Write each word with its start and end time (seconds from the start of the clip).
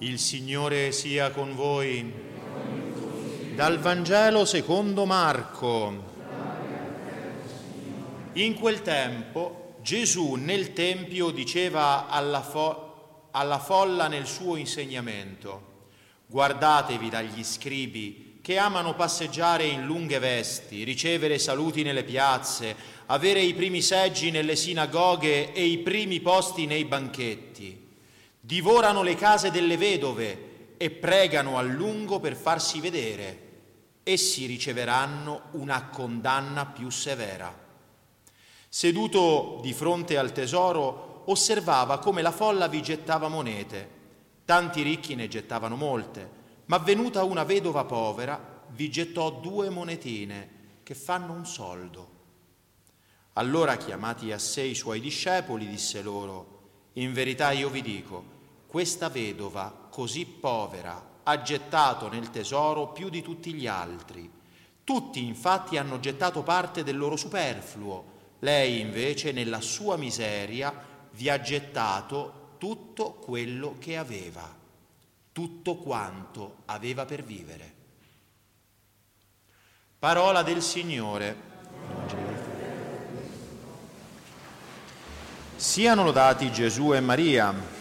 Il 0.00 0.18
Signore 0.18 0.92
sia 0.92 1.30
con 1.30 1.54
voi. 1.54 2.12
Dal 3.54 3.78
Vangelo 3.78 4.44
secondo 4.44 5.06
Marco. 5.06 6.04
In 8.34 8.54
quel 8.56 8.82
tempo 8.82 9.76
Gesù 9.80 10.34
nel 10.34 10.74
Tempio 10.74 11.30
diceva 11.30 12.08
alla, 12.08 12.42
fo- 12.42 13.28
alla 13.30 13.58
folla 13.58 14.06
nel 14.06 14.26
suo 14.26 14.56
insegnamento, 14.56 15.86
guardatevi 16.26 17.08
dagli 17.08 17.42
scribi 17.42 18.40
che 18.42 18.58
amano 18.58 18.94
passeggiare 18.94 19.64
in 19.64 19.86
lunghe 19.86 20.18
vesti, 20.18 20.84
ricevere 20.84 21.38
saluti 21.38 21.82
nelle 21.82 22.04
piazze, 22.04 22.76
avere 23.06 23.40
i 23.40 23.54
primi 23.54 23.80
seggi 23.80 24.30
nelle 24.30 24.56
sinagoghe 24.56 25.54
e 25.54 25.64
i 25.64 25.78
primi 25.78 26.20
posti 26.20 26.66
nei 26.66 26.84
banchetti 26.84 27.84
divorano 28.46 29.02
le 29.02 29.16
case 29.16 29.50
delle 29.50 29.76
vedove 29.76 30.74
e 30.76 30.90
pregano 30.90 31.58
a 31.58 31.62
lungo 31.62 32.20
per 32.20 32.36
farsi 32.36 32.78
vedere. 32.78 33.42
Essi 34.04 34.46
riceveranno 34.46 35.48
una 35.52 35.88
condanna 35.88 36.64
più 36.64 36.88
severa. 36.88 37.52
Seduto 38.68 39.58
di 39.62 39.72
fronte 39.72 40.16
al 40.16 40.30
tesoro, 40.30 41.24
osservava 41.26 41.98
come 41.98 42.22
la 42.22 42.30
folla 42.30 42.68
vi 42.68 42.80
gettava 42.82 43.26
monete. 43.26 43.94
Tanti 44.44 44.82
ricchi 44.82 45.16
ne 45.16 45.26
gettavano 45.26 45.74
molte, 45.74 46.30
ma 46.66 46.78
venuta 46.78 47.24
una 47.24 47.42
vedova 47.42 47.84
povera, 47.84 48.64
vi 48.68 48.88
gettò 48.88 49.32
due 49.32 49.70
monetine 49.70 50.50
che 50.84 50.94
fanno 50.94 51.32
un 51.32 51.44
soldo. 51.46 52.10
Allora, 53.32 53.76
chiamati 53.76 54.30
a 54.30 54.38
sé 54.38 54.62
i 54.62 54.76
suoi 54.76 55.00
discepoli, 55.00 55.66
disse 55.66 56.00
loro, 56.00 56.54
in 56.92 57.12
verità 57.12 57.50
io 57.50 57.68
vi 57.70 57.82
dico, 57.82 58.34
questa 58.76 59.08
vedova 59.08 59.72
così 59.88 60.26
povera 60.26 61.20
ha 61.22 61.40
gettato 61.40 62.10
nel 62.10 62.28
tesoro 62.28 62.88
più 62.88 63.08
di 63.08 63.22
tutti 63.22 63.54
gli 63.54 63.66
altri. 63.66 64.30
Tutti 64.84 65.24
infatti 65.24 65.78
hanno 65.78 65.98
gettato 65.98 66.42
parte 66.42 66.84
del 66.84 66.98
loro 66.98 67.16
superfluo, 67.16 68.04
lei 68.40 68.80
invece 68.80 69.32
nella 69.32 69.62
sua 69.62 69.96
miseria 69.96 70.74
vi 71.12 71.30
ha 71.30 71.40
gettato 71.40 72.56
tutto 72.58 73.14
quello 73.14 73.76
che 73.78 73.96
aveva, 73.96 74.54
tutto 75.32 75.76
quanto 75.76 76.56
aveva 76.66 77.06
per 77.06 77.24
vivere. 77.24 77.74
Parola 79.98 80.42
del 80.42 80.60
Signore. 80.60 81.36
Siano 85.56 86.04
lodati 86.04 86.52
Gesù 86.52 86.92
e 86.92 87.00
Maria. 87.00 87.75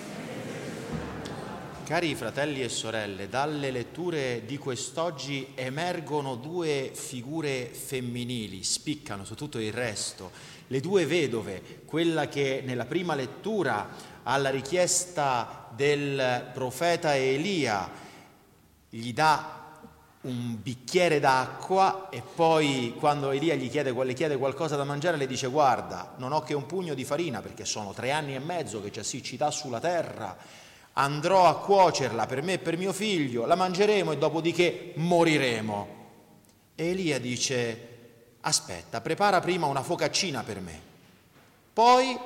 Cari 1.86 2.16
fratelli 2.16 2.64
e 2.64 2.70
sorelle, 2.70 3.30
dalle 3.30 3.70
letture 3.70 4.44
di 4.44 4.58
quest'oggi 4.58 5.52
emergono 5.54 6.34
due 6.34 6.90
figure 6.92 7.66
femminili, 7.66 8.64
spiccano 8.64 9.24
su 9.24 9.36
tutto 9.36 9.60
il 9.60 9.72
resto. 9.72 10.32
Le 10.66 10.80
due 10.80 11.06
vedove, 11.06 11.84
quella 11.86 12.28
che 12.28 12.64
nella 12.66 12.86
prima 12.86 13.14
lettura 13.14 13.88
alla 14.24 14.50
richiesta 14.50 15.70
del 15.76 16.50
profeta 16.56 17.16
Elia 17.16 17.88
gli 18.90 19.14
dà 19.14 19.84
un 20.22 20.58
bicchiere 20.60 21.20
d'acqua 21.20 22.10
e 22.10 22.24
poi 22.24 22.96
quando 22.98 23.30
Elia 23.30 23.54
gli 23.54 23.70
chiede, 23.70 23.94
le 23.94 24.14
chiede 24.14 24.38
qualcosa 24.38 24.76
da 24.76 24.86
mangiare 24.86 25.18
le 25.18 25.28
dice 25.28 25.46
guarda, 25.46 26.16
non 26.18 26.32
ho 26.32 26.42
che 26.42 26.56
un 26.56 26.66
pugno 26.66 26.96
di 26.96 27.06
farina 27.06 27.42
perché 27.42 27.64
sono 27.64 27.94
tre 27.94 28.10
anni 28.10 28.34
e 28.34 28.40
mezzo 28.40 28.82
che 28.82 28.90
c'è 28.90 29.04
siccità 29.04 29.52
sulla 29.52 29.80
terra 29.80 30.64
andrò 30.98 31.46
a 31.48 31.58
cuocerla 31.58 32.26
per 32.26 32.42
me 32.42 32.54
e 32.54 32.60
per 32.60 32.78
mio 32.78 32.94
figlio, 32.94 33.46
la 33.46 33.56
mangeremo 33.56 34.12
e 34.12 34.18
dopodiché 34.18 34.94
moriremo. 34.96 35.88
E 36.76 36.88
Elia 36.90 37.20
dice, 37.20 37.88
aspetta, 38.42 39.02
prepara 39.02 39.40
prima 39.40 39.66
una 39.68 39.84
focaccina 39.84 40.44
per 40.44 40.60
me, 40.60 40.80
poi 41.74 42.18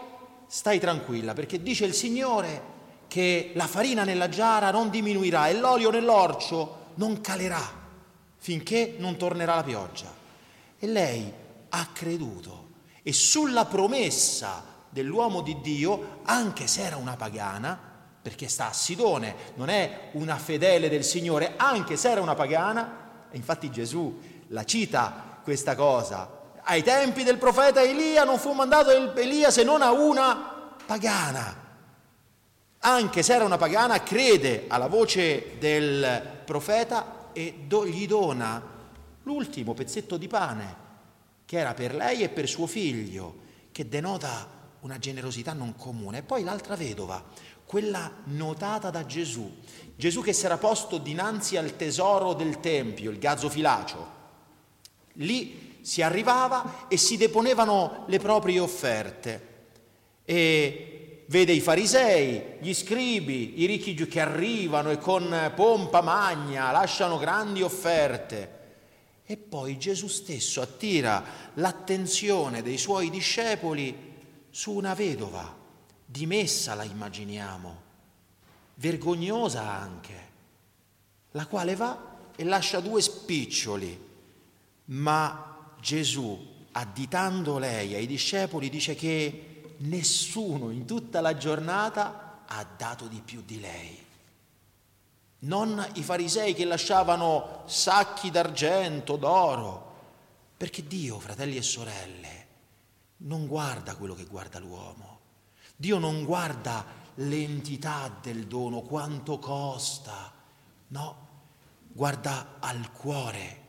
stai 0.48 0.80
tranquilla 0.80 1.34
perché 1.34 1.62
dice 1.62 1.86
il 1.86 1.94
Signore 1.94 2.78
che 3.08 3.52
la 3.56 3.68
farina 3.68 4.04
nella 4.04 4.30
giara 4.30 4.72
non 4.72 4.90
diminuirà 4.90 5.48
e 5.48 5.54
l'olio 5.54 5.90
nell'orcio 5.90 6.78
non 6.96 7.22
calerà 7.22 7.78
finché 8.38 8.96
non 8.98 9.18
tornerà 9.18 9.56
la 9.56 9.64
pioggia. 9.64 10.14
E 10.78 10.88
lei 10.88 11.32
ha 11.70 11.88
creduto 11.92 12.68
e 13.02 13.14
sulla 13.14 13.66
promessa 13.66 14.64
dell'uomo 14.90 15.42
di 15.42 15.60
Dio, 15.62 16.22
anche 16.24 16.68
se 16.68 16.84
era 16.84 16.98
una 16.98 17.16
pagana, 17.16 17.89
perché 18.30 18.48
sta 18.48 18.70
a 18.70 18.74
Sidone, 18.74 19.34
non 19.56 19.70
è 19.70 20.10
una 20.12 20.38
fedele 20.38 20.88
del 20.88 21.04
Signore, 21.04 21.54
anche 21.58 21.98
se 21.98 22.12
era 22.12 22.22
una 22.22 22.36
pagana, 22.36 23.26
e 23.32 23.36
infatti 23.36 23.72
Gesù 23.72 24.20
la 24.50 24.64
cita 24.66 25.40
questa 25.44 25.74
cosa. 25.74 26.52
Ai 26.62 26.84
tempi 26.84 27.24
del 27.24 27.40
profeta 27.40 27.82
Elia 27.82 28.26
non 28.26 28.38
fu 28.38 28.52
mandato 28.52 28.92
Elia 29.16 29.50
se 29.50 29.64
non 29.64 29.82
a 29.82 29.92
una 29.92 30.76
pagana. 30.86 31.68
Anche 32.78 33.24
se 33.24 33.34
era 33.34 33.46
una 33.46 33.58
pagana, 33.58 34.04
crede 34.04 34.66
alla 34.68 34.88
voce 34.88 35.58
del 35.58 36.42
profeta 36.46 37.30
e 37.34 37.64
do, 37.66 37.88
gli 37.88 38.06
dona 38.06 38.62
l'ultimo 39.24 39.74
pezzetto 39.74 40.18
di 40.18 40.28
pane, 40.28 40.76
che 41.46 41.58
era 41.58 41.74
per 41.74 41.96
lei 41.96 42.22
e 42.22 42.30
per 42.30 42.48
suo 42.48 42.68
figlio, 42.68 43.38
che 43.72 43.90
denota 43.90 44.58
una 44.82 44.98
generosità 44.98 45.54
non 45.54 45.76
comune. 45.76 46.20
E 46.20 46.24
poi 46.24 46.44
l'altra 46.44 46.76
vedova, 46.76 47.22
quella 47.70 48.12
notata 48.24 48.90
da 48.90 49.06
Gesù, 49.06 49.48
Gesù 49.96 50.24
che 50.24 50.34
si 50.34 50.44
era 50.46 50.58
posto 50.58 50.98
dinanzi 50.98 51.56
al 51.56 51.76
tesoro 51.76 52.34
del 52.34 52.60
Tempio, 52.60 53.12
il 53.12 53.20
gazzo 53.20 53.48
filacio. 53.48 54.12
Lì 55.14 55.78
si 55.82 56.02
arrivava 56.02 56.88
e 56.88 56.98
si 56.98 57.16
deponevano 57.16 58.06
le 58.08 58.18
proprie 58.18 58.60
offerte 58.60 59.68
e 60.26 61.26
vede 61.28 61.52
i 61.52 61.60
farisei, 61.60 62.56
gli 62.60 62.74
scribi, 62.74 63.62
i 63.62 63.68
ricchi 63.68 63.94
che 63.94 64.20
arrivano 64.20 64.90
e 64.90 64.98
con 64.98 65.52
pompa 65.54 66.02
magna 66.02 66.72
lasciano 66.72 67.20
grandi 67.20 67.62
offerte. 67.62 68.58
E 69.24 69.38
poi 69.38 69.78
Gesù 69.78 70.08
stesso 70.08 70.60
attira 70.62 71.24
l'attenzione 71.54 72.64
dei 72.64 72.80
suoi 72.80 73.12
discepoli 73.12 73.96
su 74.50 74.72
una 74.72 74.96
vedova 74.96 75.59
dimessa 76.12 76.74
la 76.74 76.84
immaginiamo, 76.84 77.82
vergognosa 78.76 79.70
anche, 79.70 80.28
la 81.32 81.46
quale 81.46 81.76
va 81.76 82.18
e 82.36 82.44
lascia 82.44 82.80
due 82.80 83.00
spiccioli, 83.00 84.08
ma 84.86 85.76
Gesù, 85.80 86.66
additando 86.72 87.60
lei 87.60 87.94
ai 87.94 88.08
discepoli, 88.08 88.70
dice 88.70 88.96
che 88.96 89.76
nessuno 89.78 90.72
in 90.72 90.86
tutta 90.86 91.22
la 91.22 91.38
giornata 91.38 92.44
ha 92.48 92.66
dato 92.76 93.06
di 93.06 93.22
più 93.24 93.44
di 93.46 93.60
lei. 93.60 94.06
Non 95.42 95.86
i 95.94 96.04
farisei 96.04 96.56
che 96.56 96.66
lasciavano 96.66 97.64
sacchi 97.68 98.32
d'argento, 98.32 99.16
d'oro, 99.16 99.94
perché 100.58 100.86
Dio, 100.88 101.20
fratelli 101.20 101.58
e 101.58 101.62
sorelle, 101.62 102.48
non 103.18 103.46
guarda 103.46 103.96
quello 103.96 104.16
che 104.16 104.26
guarda 104.26 104.58
l'uomo. 104.58 105.09
Dio 105.82 105.98
non 105.98 106.26
guarda 106.26 106.86
l'entità 107.16 108.14
del 108.22 108.48
dono, 108.48 108.82
quanto 108.82 109.40
costa, 109.40 110.30
no, 110.88 111.28
guarda 111.88 112.58
al 112.60 112.92
cuore 112.92 113.68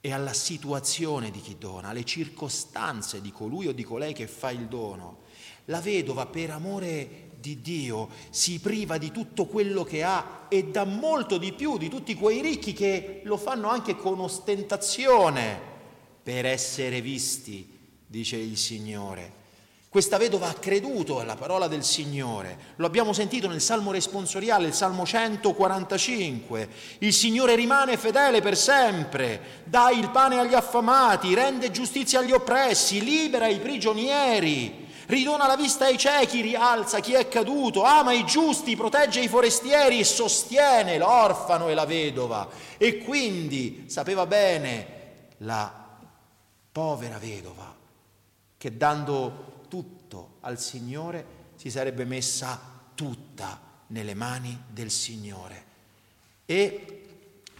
e 0.00 0.12
alla 0.12 0.32
situazione 0.32 1.30
di 1.30 1.40
chi 1.40 1.56
dona, 1.56 1.90
alle 1.90 2.02
circostanze 2.02 3.20
di 3.20 3.30
colui 3.30 3.68
o 3.68 3.72
di 3.72 3.84
colei 3.84 4.12
che 4.12 4.26
fa 4.26 4.50
il 4.50 4.66
dono. 4.66 5.18
La 5.66 5.80
vedova 5.80 6.26
per 6.26 6.50
amore 6.50 7.30
di 7.38 7.60
Dio 7.60 8.08
si 8.30 8.58
priva 8.58 8.98
di 8.98 9.12
tutto 9.12 9.46
quello 9.46 9.84
che 9.84 10.02
ha 10.02 10.46
e 10.48 10.64
dà 10.72 10.82
molto 10.82 11.38
di 11.38 11.52
più 11.52 11.78
di 11.78 11.88
tutti 11.88 12.16
quei 12.16 12.42
ricchi 12.42 12.72
che 12.72 13.20
lo 13.22 13.36
fanno 13.36 13.68
anche 13.68 13.94
con 13.94 14.18
ostentazione 14.18 15.60
per 16.20 16.46
essere 16.46 17.00
visti, 17.00 17.78
dice 18.08 18.38
il 18.38 18.56
Signore. 18.56 19.43
Questa 19.94 20.18
vedova 20.18 20.48
ha 20.48 20.54
creduto 20.54 21.20
alla 21.20 21.36
parola 21.36 21.68
del 21.68 21.84
Signore. 21.84 22.58
Lo 22.78 22.86
abbiamo 22.86 23.12
sentito 23.12 23.46
nel 23.46 23.60
Salmo 23.60 23.92
responsoriale, 23.92 24.66
il 24.66 24.74
Salmo 24.74 25.06
145. 25.06 26.68
Il 26.98 27.12
Signore 27.12 27.54
rimane 27.54 27.96
fedele 27.96 28.40
per 28.40 28.56
sempre, 28.56 29.62
dà 29.62 29.92
il 29.92 30.10
pane 30.10 30.40
agli 30.40 30.54
affamati, 30.54 31.32
rende 31.32 31.70
giustizia 31.70 32.18
agli 32.18 32.32
oppressi, 32.32 33.04
libera 33.04 33.46
i 33.46 33.60
prigionieri, 33.60 34.88
ridona 35.06 35.46
la 35.46 35.54
vista 35.54 35.84
ai 35.84 35.96
ciechi, 35.96 36.40
rialza 36.40 36.98
chi 36.98 37.12
è 37.12 37.28
caduto, 37.28 37.84
ama 37.84 38.12
i 38.12 38.24
giusti, 38.24 38.74
protegge 38.74 39.20
i 39.20 39.28
forestieri 39.28 40.02
sostiene 40.02 40.98
l'orfano 40.98 41.68
e 41.68 41.74
la 41.74 41.86
vedova. 41.86 42.48
E 42.78 42.98
quindi 42.98 43.84
sapeva 43.86 44.26
bene 44.26 44.86
la 45.36 45.72
povera 46.72 47.16
vedova 47.18 47.72
che 48.58 48.76
dando 48.76 49.52
tutto 49.74 50.36
al 50.42 50.60
Signore 50.60 51.26
si 51.56 51.68
sarebbe 51.68 52.04
messa 52.04 52.60
tutta 52.94 53.60
nelle 53.88 54.14
mani 54.14 54.56
del 54.68 54.88
Signore. 54.88 55.64
E 56.46 57.02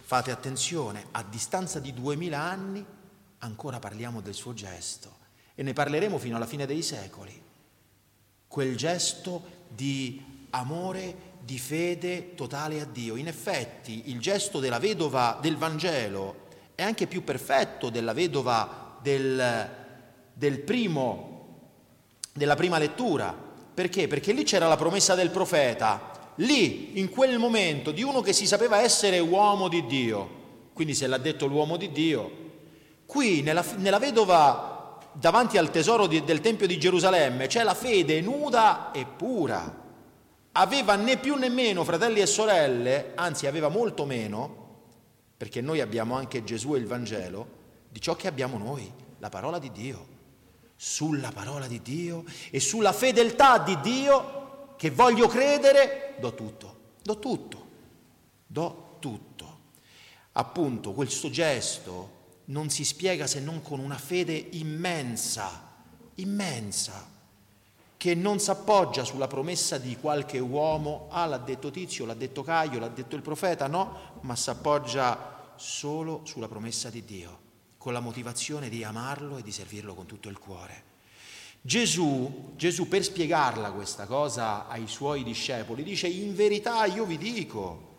fate 0.01 0.31
attenzione, 0.31 1.07
a 1.11 1.23
distanza 1.23 1.81
di 1.81 1.93
duemila 1.93 2.39
anni 2.39 2.85
ancora 3.39 3.79
parliamo 3.79 4.21
del 4.21 4.33
suo 4.33 4.53
gesto 4.53 5.13
e 5.55 5.61
ne 5.61 5.73
parleremo 5.73 6.17
fino 6.17 6.37
alla 6.37 6.45
fine 6.45 6.65
dei 6.65 6.81
secoli. 6.81 7.43
Quel 8.47 8.77
gesto 8.77 9.65
di 9.67 10.45
amore, 10.51 11.33
di 11.41 11.59
fede 11.59 12.33
totale 12.33 12.79
a 12.79 12.85
Dio. 12.85 13.17
In 13.17 13.27
effetti 13.27 14.09
il 14.09 14.21
gesto 14.21 14.61
della 14.61 14.79
vedova 14.79 15.37
del 15.41 15.57
Vangelo 15.57 16.47
è 16.75 16.81
anche 16.81 17.07
più 17.07 17.25
perfetto 17.25 17.89
della 17.89 18.13
vedova 18.13 18.99
del, 19.01 19.69
del 20.33 20.59
primo, 20.61 21.34
della 22.35 22.55
prima 22.55 22.77
lettura. 22.77 23.33
Perché? 23.73 24.07
Perché 24.07 24.33
lì 24.33 24.43
c'era 24.43 24.67
la 24.67 24.75
promessa 24.75 25.15
del 25.15 25.29
profeta, 25.29 26.33
lì, 26.35 26.99
in 26.99 27.09
quel 27.09 27.39
momento, 27.39 27.91
di 27.91 28.03
uno 28.03 28.19
che 28.19 28.33
si 28.33 28.45
sapeva 28.45 28.81
essere 28.81 29.19
uomo 29.19 29.69
di 29.69 29.85
Dio. 29.85 30.43
Quindi 30.73 30.93
se 30.93 31.07
l'ha 31.07 31.17
detto 31.17 31.45
l'uomo 31.45 31.77
di 31.77 31.91
Dio. 31.91 32.43
Qui, 33.05 33.41
nella, 33.41 33.63
nella 33.77 33.99
vedova, 33.99 34.99
davanti 35.13 35.57
al 35.57 35.71
tesoro 35.71 36.07
di, 36.07 36.25
del 36.25 36.41
Tempio 36.41 36.67
di 36.67 36.77
Gerusalemme, 36.77 37.47
c'è 37.47 37.63
la 37.63 37.73
fede 37.73 38.19
nuda 38.19 38.91
e 38.91 39.05
pura. 39.05 39.83
Aveva 40.51 40.95
né 40.95 41.17
più 41.17 41.35
né 41.35 41.47
meno 41.47 41.85
fratelli 41.85 42.19
e 42.19 42.25
sorelle, 42.25 43.11
anzi 43.15 43.47
aveva 43.47 43.69
molto 43.69 44.05
meno, 44.05 44.63
perché 45.37 45.61
noi 45.61 45.79
abbiamo 45.79 46.15
anche 46.15 46.43
Gesù 46.43 46.75
e 46.75 46.79
il 46.79 46.87
Vangelo, 46.87 47.47
di 47.89 48.01
ciò 48.01 48.15
che 48.15 48.27
abbiamo 48.27 48.57
noi, 48.57 48.91
la 49.19 49.29
parola 49.29 49.57
di 49.57 49.71
Dio. 49.71 50.14
Sulla 50.75 51.31
parola 51.31 51.67
di 51.67 51.81
Dio 51.81 52.25
e 52.49 52.59
sulla 52.59 52.93
fedeltà 52.93 53.59
di 53.59 53.79
Dio 53.81 54.73
che 54.77 54.91
voglio 54.91 55.27
credere, 55.27 56.15
do 56.19 56.33
tutto, 56.33 56.77
do 57.01 57.19
tutto, 57.19 57.67
do 58.45 58.97
tutto. 58.99 59.59
Appunto, 60.33 60.91
questo 60.91 61.29
gesto 61.29 62.23
non 62.45 62.69
si 62.69 62.83
spiega 62.83 63.25
se 63.25 63.39
non 63.39 63.61
con 63.61 63.79
una 63.79 63.97
fede 63.97 64.33
immensa, 64.51 65.73
immensa, 66.15 67.13
che 67.97 68.13
non 68.13 68.39
si 68.39 68.49
appoggia 68.49 69.03
sulla 69.03 69.27
promessa 69.27 69.77
di 69.77 69.97
qualche 69.97 70.37
uomo, 70.39 71.07
ah 71.09 71.25
l'ha 71.25 71.37
detto 71.37 71.71
Tizio, 71.71 72.05
l'ha 72.05 72.13
detto 72.13 72.43
Caio, 72.43 72.79
l'ha 72.79 72.89
detto 72.89 73.15
il 73.15 73.21
profeta, 73.21 73.67
no, 73.67 74.19
ma 74.21 74.35
si 74.35 74.49
appoggia 74.49 75.53
solo 75.55 76.21
sulla 76.25 76.47
promessa 76.47 76.89
di 76.89 77.03
Dio, 77.03 77.39
con 77.85 77.93
la 77.93 77.99
motivazione 77.99 78.67
di 78.67 78.83
amarlo 78.83 79.37
e 79.37 79.43
di 79.43 79.51
servirlo 79.51 79.93
con 79.93 80.07
tutto 80.07 80.27
il 80.27 80.39
cuore. 80.39 80.93
Gesù, 81.61 82.53
Gesù 82.55 82.87
per 82.87 83.03
spiegarla 83.03 83.69
questa 83.73 84.07
cosa 84.07 84.67
ai 84.67 84.87
suoi 84.87 85.21
discepoli 85.21 85.83
dice 85.83 86.07
in 86.07 86.33
verità 86.33 86.85
io 86.85 87.05
vi 87.05 87.19
dico 87.19 87.93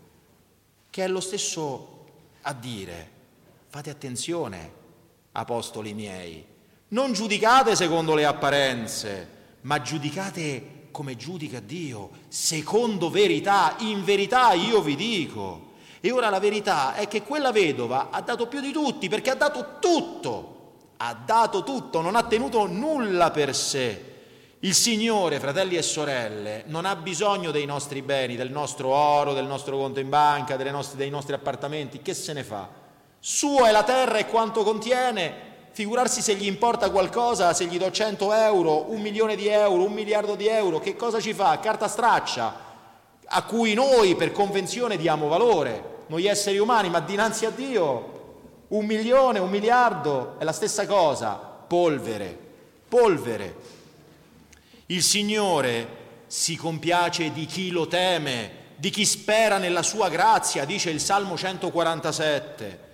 che 0.91 1.05
è 1.05 1.07
lo 1.07 1.21
stesso 1.21 2.05
a 2.43 2.53
dire 2.53 3.11
fate 3.69 3.91
attenzione 3.91 4.73
apostoli 5.31 5.95
miei 5.95 6.45
non 6.89 7.13
giudicate 7.13 7.77
secondo 7.77 8.17
le 8.17 8.25
apparenze 8.25 9.29
ma 9.61 9.81
giudicate 9.81 10.89
come 10.91 11.15
giudica 11.15 11.61
Dio 11.61 12.11
secondo 12.27 13.09
verità 13.09 13.77
in 13.79 14.03
verità 14.03 14.53
io 14.53 14.83
vi 14.83 14.97
dico 14.97 15.75
e 16.07 16.13
ora 16.13 16.31
la 16.31 16.41
verità 16.41 16.95
è 16.95 17.09
che 17.09 17.23
quella 17.23 17.53
vedova 17.53 18.09
ha 18.11 18.21
dato 18.21 18.47
più 18.47 18.61
di 18.61 18.73
tutti 18.73 19.09
perché 19.09 19.31
ha 19.31 19.35
dato 19.35 19.77
tutto 19.81 20.55
ha 20.99 21.17
dato 21.25 21.63
tutto, 21.63 22.01
non 22.01 22.17
ha 22.17 22.23
tenuto 22.23 22.67
nulla 22.67 23.31
per 23.31 23.55
sé. 23.55 24.15
Il 24.61 24.75
Signore, 24.75 25.39
fratelli 25.39 25.77
e 25.77 25.83
sorelle, 25.83 26.63
non 26.67 26.87
ha 26.87 26.97
bisogno 26.97 27.51
dei 27.51 27.67
nostri 27.67 28.01
beni, 28.01 28.37
del 28.37 28.51
nostro 28.51 28.89
oro, 28.89 29.35
del 29.35 29.45
nostro 29.45 29.77
conto 29.77 30.01
in 30.01 30.09
banca, 30.09 30.57
nostre, 30.71 30.97
dei 30.97 31.11
nostri 31.11 31.35
appartamenti, 31.35 32.01
che 32.01 32.15
se 32.15 32.33
ne 32.33 32.43
fa? 32.43 32.69
Sua 33.21 33.69
è 33.69 33.71
la 33.71 33.83
terra 33.83 34.17
e 34.17 34.27
quanto 34.27 34.63
contiene, 34.63 35.45
figurarsi 35.73 36.23
se 36.23 36.35
gli 36.35 36.47
importa 36.47 36.91
qualcosa, 36.91 37.53
se 37.53 37.67
gli 37.67 37.77
do 37.77 37.91
100 37.91 38.33
euro, 38.33 38.91
un 38.91 39.03
milione 39.03 39.37
di 39.37 39.47
euro, 39.49 39.85
un 39.85 39.93
miliardo 39.93 40.35
di 40.35 40.47
euro, 40.47 40.81
che 40.81 40.97
cosa 40.97 41.21
ci 41.21 41.35
fa? 41.35 41.61
Carta 41.61 41.87
straccia, 41.87 42.65
a 43.27 43.43
cui 43.45 43.75
noi 43.75 44.17
per 44.17 44.33
convenzione 44.33 44.97
diamo 44.97 45.29
valore, 45.29 45.96
noi 46.07 46.27
esseri 46.27 46.59
umani, 46.59 46.89
ma 46.89 47.01
dinanzi 47.01 47.45
a 47.47 47.51
Dio 47.51 48.15
un 48.69 48.85
milione, 48.85 49.39
un 49.39 49.51
miliardo 49.51 50.39
è 50.39 50.45
la 50.45 50.53
stessa 50.53 50.87
cosa, 50.87 51.35
polvere, 51.35 52.37
polvere. 52.89 53.55
Il 54.87 55.03
Signore 55.03 56.05
si 56.27 56.57
compiace 56.57 57.33
di 57.33 57.47
chi 57.47 57.71
lo 57.71 57.87
teme, 57.87 58.65
di 58.77 58.91
chi 58.91 59.05
spera 59.05 59.59
nella 59.59 59.83
sua 59.83 60.09
grazia, 60.09 60.65
dice 60.65 60.91
il 60.91 61.01
Salmo 61.01 61.37
147. 61.37 62.85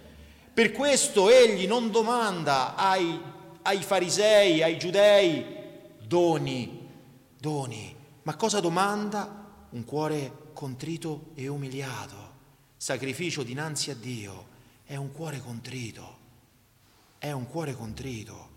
Per 0.53 0.73
questo 0.73 1.31
egli 1.31 1.67
non 1.67 1.91
domanda 1.91 2.75
ai, 2.75 3.21
ai 3.63 3.83
farisei, 3.83 4.63
ai 4.63 4.79
giudei, 4.79 5.45
doni, 6.07 6.89
doni, 7.39 7.97
ma 8.25 8.37
cosa 8.37 8.61
domanda? 8.61 9.41
Un 9.71 9.85
cuore 9.87 10.51
contrito 10.53 11.31
e 11.35 11.49
umiliato, 11.49 12.22
sacrificio 12.83 13.45
dinanzi 13.45 13.93
a 13.93 13.95
Dio 13.95 14.47
è 14.85 14.97
un 14.97 15.13
cuore 15.13 15.41
contrito, 15.41 16.17
è 17.17 17.31
un 17.31 17.49
cuore 17.49 17.77
contrito. 17.77 18.49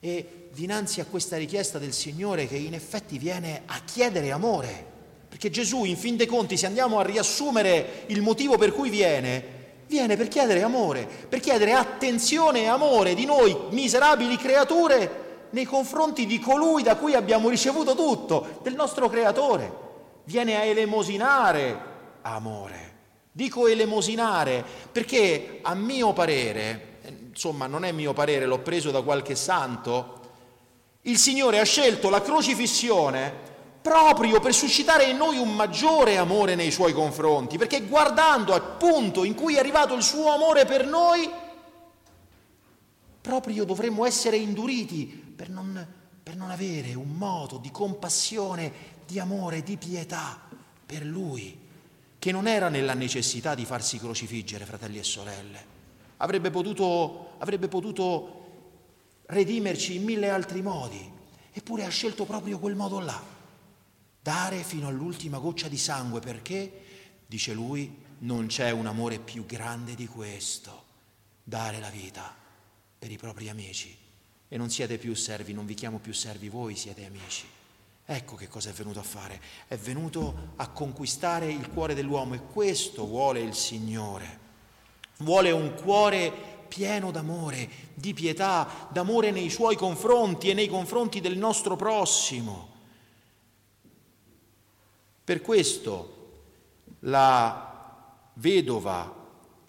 E 0.00 0.48
dinanzi 0.54 1.02
a 1.02 1.04
questa 1.04 1.36
richiesta 1.36 1.78
del 1.78 1.92
Signore 1.92 2.48
che 2.48 2.56
in 2.56 2.72
effetti 2.72 3.18
viene 3.18 3.64
a 3.66 3.82
chiedere 3.84 4.32
amore, 4.32 4.86
perché 5.28 5.50
Gesù 5.50 5.84
in 5.84 5.98
fin 5.98 6.16
dei 6.16 6.26
conti, 6.26 6.56
se 6.56 6.64
andiamo 6.64 7.00
a 7.00 7.02
riassumere 7.02 8.04
il 8.06 8.22
motivo 8.22 8.56
per 8.56 8.72
cui 8.72 8.88
viene, 8.88 9.44
viene 9.86 10.16
per 10.16 10.28
chiedere 10.28 10.62
amore, 10.62 11.06
per 11.28 11.40
chiedere 11.40 11.74
attenzione 11.74 12.62
e 12.62 12.66
amore 12.66 13.12
di 13.12 13.26
noi 13.26 13.54
miserabili 13.72 14.38
creature 14.38 15.48
nei 15.50 15.66
confronti 15.66 16.24
di 16.24 16.38
colui 16.38 16.82
da 16.82 16.96
cui 16.96 17.12
abbiamo 17.12 17.50
ricevuto 17.50 17.94
tutto, 17.94 18.60
del 18.62 18.74
nostro 18.74 19.10
creatore. 19.10 19.70
Viene 20.24 20.56
a 20.56 20.64
elemosinare 20.64 21.78
amore. 22.22 22.89
Dico 23.32 23.68
elemosinare 23.68 24.64
perché 24.90 25.60
a 25.62 25.74
mio 25.74 26.12
parere, 26.12 26.98
insomma 27.28 27.66
non 27.66 27.84
è 27.84 27.92
mio 27.92 28.12
parere, 28.12 28.44
l'ho 28.44 28.58
preso 28.58 28.90
da 28.90 29.02
qualche 29.02 29.36
santo, 29.36 30.18
il 31.02 31.16
Signore 31.16 31.60
ha 31.60 31.64
scelto 31.64 32.10
la 32.10 32.20
crocifissione 32.20 33.48
proprio 33.80 34.40
per 34.40 34.52
suscitare 34.52 35.04
in 35.04 35.16
noi 35.16 35.38
un 35.38 35.54
maggiore 35.54 36.16
amore 36.16 36.56
nei 36.56 36.72
suoi 36.72 36.92
confronti, 36.92 37.56
perché 37.56 37.82
guardando 37.82 38.52
al 38.52 38.76
punto 38.76 39.24
in 39.24 39.34
cui 39.34 39.54
è 39.54 39.58
arrivato 39.60 39.94
il 39.94 40.02
suo 40.02 40.32
amore 40.32 40.64
per 40.64 40.84
noi, 40.84 41.30
proprio 43.20 43.64
dovremmo 43.64 44.04
essere 44.04 44.36
induriti 44.36 45.06
per 45.06 45.48
non, 45.48 45.86
per 46.22 46.34
non 46.36 46.50
avere 46.50 46.94
un 46.94 47.10
modo 47.10 47.58
di 47.58 47.70
compassione, 47.70 48.72
di 49.06 49.20
amore, 49.20 49.62
di 49.62 49.76
pietà 49.76 50.38
per 50.84 51.04
Lui 51.04 51.59
che 52.20 52.32
non 52.32 52.46
era 52.46 52.68
nella 52.68 52.92
necessità 52.92 53.54
di 53.54 53.64
farsi 53.64 53.98
crocifiggere, 53.98 54.66
fratelli 54.66 54.98
e 54.98 55.02
sorelle. 55.02 55.64
Avrebbe 56.18 56.50
potuto, 56.50 57.36
avrebbe 57.38 57.66
potuto 57.66 59.22
redimerci 59.24 59.96
in 59.96 60.04
mille 60.04 60.28
altri 60.28 60.60
modi, 60.60 61.10
eppure 61.50 61.86
ha 61.86 61.88
scelto 61.88 62.26
proprio 62.26 62.58
quel 62.58 62.74
modo 62.74 63.00
là. 63.00 63.18
Dare 64.20 64.62
fino 64.62 64.86
all'ultima 64.86 65.38
goccia 65.38 65.68
di 65.68 65.78
sangue 65.78 66.20
perché, 66.20 66.70
dice 67.26 67.54
lui, 67.54 67.90
non 68.18 68.48
c'è 68.48 68.70
un 68.70 68.84
amore 68.84 69.18
più 69.18 69.46
grande 69.46 69.94
di 69.94 70.06
questo, 70.06 70.84
dare 71.42 71.80
la 71.80 71.88
vita 71.88 72.36
per 72.98 73.10
i 73.10 73.16
propri 73.16 73.48
amici. 73.48 73.96
E 74.46 74.56
non 74.58 74.68
siete 74.68 74.98
più 74.98 75.14
servi, 75.14 75.54
non 75.54 75.64
vi 75.64 75.72
chiamo 75.72 75.98
più 76.00 76.12
servi, 76.12 76.50
voi 76.50 76.76
siete 76.76 77.06
amici. 77.06 77.46
Ecco 78.12 78.34
che 78.34 78.48
cosa 78.48 78.70
è 78.70 78.72
venuto 78.72 78.98
a 78.98 79.04
fare. 79.04 79.40
È 79.68 79.76
venuto 79.76 80.54
a 80.56 80.66
conquistare 80.70 81.46
il 81.46 81.70
cuore 81.70 81.94
dell'uomo 81.94 82.34
e 82.34 82.42
questo 82.42 83.06
vuole 83.06 83.38
il 83.38 83.54
Signore. 83.54 84.38
Vuole 85.18 85.52
un 85.52 85.74
cuore 85.74 86.32
pieno 86.66 87.12
d'amore, 87.12 87.70
di 87.94 88.12
pietà, 88.12 88.88
d'amore 88.90 89.30
nei 89.30 89.48
suoi 89.48 89.76
confronti 89.76 90.50
e 90.50 90.54
nei 90.54 90.66
confronti 90.66 91.20
del 91.20 91.38
nostro 91.38 91.76
prossimo. 91.76 92.68
Per 95.22 95.40
questo 95.40 96.42
la 97.00 98.08
vedova, 98.34 99.14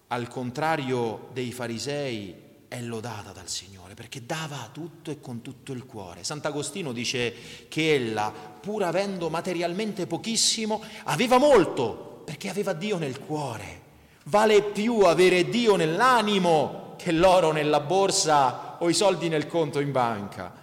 al 0.08 0.26
contrario 0.26 1.28
dei 1.32 1.52
farisei, 1.52 2.41
è 2.72 2.80
lodata 2.80 3.32
dal 3.32 3.48
Signore 3.48 3.92
perché 3.92 4.24
dava 4.24 4.66
tutto 4.72 5.10
e 5.10 5.20
con 5.20 5.42
tutto 5.42 5.72
il 5.72 5.84
cuore. 5.84 6.24
Sant'Agostino 6.24 6.92
dice 6.92 7.34
che 7.68 7.94
ella, 7.94 8.32
pur 8.32 8.84
avendo 8.84 9.28
materialmente 9.28 10.06
pochissimo, 10.06 10.82
aveva 11.04 11.36
molto 11.36 12.22
perché 12.24 12.48
aveva 12.48 12.72
Dio 12.72 12.96
nel 12.96 13.20
cuore. 13.20 13.80
Vale 14.24 14.62
più 14.62 15.00
avere 15.00 15.50
Dio 15.50 15.76
nell'animo 15.76 16.94
che 16.96 17.12
l'oro 17.12 17.52
nella 17.52 17.80
borsa 17.80 18.78
o 18.78 18.88
i 18.88 18.94
soldi 18.94 19.28
nel 19.28 19.46
conto 19.46 19.78
in 19.78 19.92
banca. 19.92 20.54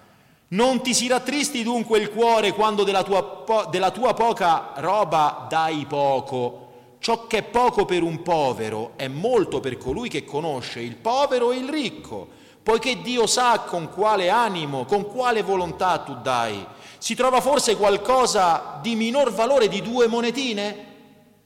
Non 0.47 0.81
ti 0.81 0.95
si 0.95 1.07
rattristi 1.07 1.61
dunque 1.61 1.99
il 1.99 2.09
cuore 2.09 2.53
quando 2.53 2.83
della 2.83 3.03
tua 3.03 3.23
po- 3.23 3.67
della 3.69 3.91
tua 3.91 4.15
poca 4.15 4.71
roba 4.77 5.45
dai 5.47 5.85
poco. 5.85 6.68
Ciò 6.99 7.27
che 7.27 7.37
è 7.37 7.43
poco 7.43 7.85
per 7.85 8.03
un 8.03 8.21
povero 8.21 8.91
è 8.97 9.07
molto 9.07 9.61
per 9.61 9.77
colui 9.77 10.09
che 10.09 10.25
conosce 10.25 10.81
il 10.81 10.95
povero 10.95 11.51
e 11.51 11.55
il 11.55 11.69
ricco, 11.69 12.27
poiché 12.61 13.01
Dio 13.01 13.25
sa 13.25 13.61
con 13.61 13.89
quale 13.89 14.29
animo, 14.29 14.83
con 14.83 15.07
quale 15.07 15.41
volontà 15.41 15.99
tu 15.99 16.17
dai. 16.21 16.65
Si 16.97 17.15
trova 17.15 17.39
forse 17.39 17.77
qualcosa 17.77 18.79
di 18.81 18.95
minor 18.95 19.31
valore 19.31 19.69
di 19.69 19.81
due 19.81 20.07
monetine? 20.07 20.87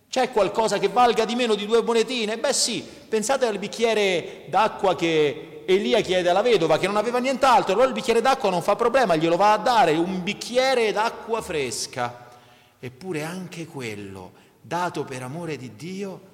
C'è 0.09 0.31
qualcosa 0.31 0.79
che 0.79 0.89
valga 0.89 1.23
di 1.23 1.35
meno 1.35 1.53
di 1.53 1.67
due 1.67 1.83
monetine? 1.83 2.39
Beh 2.39 2.53
sì, 2.53 2.83
pensate 3.07 3.45
al 3.45 3.59
bicchiere 3.59 4.45
d'acqua 4.47 4.95
che 4.95 5.63
Elia 5.65 6.01
chiede 6.01 6.29
alla 6.29 6.41
vedova 6.41 6.79
che 6.79 6.87
non 6.87 6.97
aveva 6.97 7.19
nient'altro, 7.19 7.73
allora 7.73 7.87
il 7.87 7.93
bicchiere 7.93 8.21
d'acqua 8.21 8.49
non 8.49 8.63
fa 8.63 8.75
problema, 8.75 9.15
glielo 9.15 9.37
va 9.37 9.53
a 9.53 9.57
dare, 9.57 9.91
un 9.93 10.23
bicchiere 10.23 10.91
d'acqua 10.91 11.43
fresca. 11.43 12.29
Eppure 12.79 13.23
anche 13.23 13.65
quello, 13.65 14.31
dato 14.63 15.03
per 15.03 15.21
amore 15.21 15.57
di 15.57 15.75
Dio, 15.75 16.31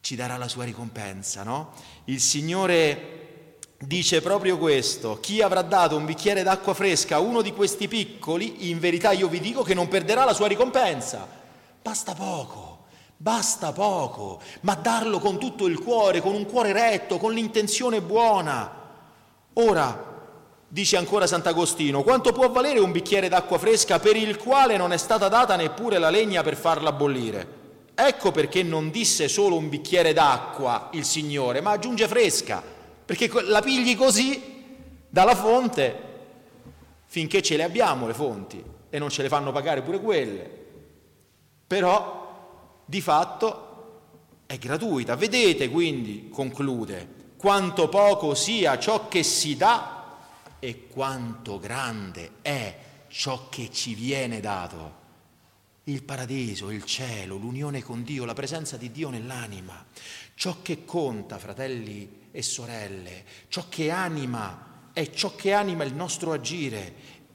ci 0.00 0.16
darà 0.16 0.36
la 0.36 0.48
sua 0.48 0.64
ricompensa, 0.64 1.42
no? 1.42 1.72
Il 2.04 2.20
Signore 2.20 3.58
dice 3.78 4.22
proprio 4.22 4.56
questo, 4.56 5.18
chi 5.20 5.42
avrà 5.42 5.62
dato 5.62 5.96
un 5.96 6.04
bicchiere 6.04 6.42
d'acqua 6.42 6.74
fresca 6.74 7.16
a 7.16 7.20
uno 7.20 7.42
di 7.42 7.52
questi 7.52 7.88
piccoli, 7.88 8.70
in 8.70 8.78
verità 8.78 9.12
io 9.12 9.28
vi 9.28 9.40
dico 9.40 9.62
che 9.62 9.74
non 9.74 9.88
perderà 9.88 10.24
la 10.24 10.32
sua 10.32 10.46
ricompensa. 10.46 11.26
Basta 11.82 12.14
poco, 12.14 12.86
basta 13.16 13.72
poco, 13.72 14.40
ma 14.60 14.74
darlo 14.74 15.18
con 15.18 15.38
tutto 15.38 15.66
il 15.66 15.78
cuore, 15.80 16.20
con 16.20 16.34
un 16.34 16.46
cuore 16.46 16.72
retto, 16.72 17.18
con 17.18 17.32
l'intenzione 17.32 18.00
buona. 18.00 18.72
Ora, 19.54 20.17
dice 20.68 20.96
ancora 20.96 21.26
Sant'Agostino, 21.26 22.02
quanto 22.02 22.32
può 22.32 22.50
valere 22.50 22.78
un 22.78 22.92
bicchiere 22.92 23.28
d'acqua 23.28 23.58
fresca 23.58 23.98
per 23.98 24.16
il 24.16 24.36
quale 24.36 24.76
non 24.76 24.92
è 24.92 24.96
stata 24.96 25.28
data 25.28 25.56
neppure 25.56 25.98
la 25.98 26.10
legna 26.10 26.42
per 26.42 26.56
farla 26.56 26.92
bollire? 26.92 27.56
Ecco 27.94 28.30
perché 28.30 28.62
non 28.62 28.90
disse 28.90 29.26
solo 29.26 29.56
un 29.56 29.68
bicchiere 29.68 30.12
d'acqua 30.12 30.90
il 30.92 31.04
Signore, 31.04 31.60
ma 31.60 31.72
aggiunge 31.72 32.06
fresca, 32.06 32.62
perché 33.04 33.30
la 33.42 33.60
pigli 33.60 33.96
così 33.96 34.56
dalla 35.08 35.34
fonte 35.34 36.06
finché 37.06 37.42
ce 37.42 37.56
le 37.56 37.64
abbiamo 37.64 38.06
le 38.06 38.14
fonti 38.14 38.62
e 38.90 38.98
non 38.98 39.08
ce 39.08 39.22
le 39.22 39.28
fanno 39.28 39.50
pagare 39.50 39.82
pure 39.82 40.00
quelle 40.00 40.66
però 41.68 42.80
di 42.86 43.00
fatto 43.02 43.66
è 44.46 44.56
gratuita. 44.56 45.14
Vedete 45.14 45.68
quindi, 45.68 46.30
conclude, 46.30 47.16
quanto 47.36 47.88
poco 47.88 48.34
sia 48.34 48.78
ciò 48.78 49.06
che 49.06 49.22
si 49.22 49.54
dà 49.54 49.97
e 50.60 50.86
quanto 50.88 51.58
grande 51.58 52.30
è 52.42 52.76
ciò 53.08 53.48
che 53.48 53.70
ci 53.70 53.94
viene 53.94 54.40
dato. 54.40 55.06
Il 55.84 56.02
paradiso, 56.02 56.70
il 56.70 56.84
cielo, 56.84 57.36
l'unione 57.36 57.82
con 57.82 58.02
Dio, 58.02 58.24
la 58.24 58.34
presenza 58.34 58.76
di 58.76 58.90
Dio 58.90 59.08
nell'anima. 59.08 59.84
Ciò 60.34 60.56
che 60.60 60.84
conta, 60.84 61.38
fratelli 61.38 62.28
e 62.30 62.42
sorelle, 62.42 63.24
ciò 63.48 63.64
che 63.68 63.90
anima, 63.90 64.90
è 64.92 65.10
ciò 65.10 65.34
che 65.34 65.52
anima 65.52 65.84
il 65.84 65.94
nostro 65.94 66.32
agire. 66.32 66.92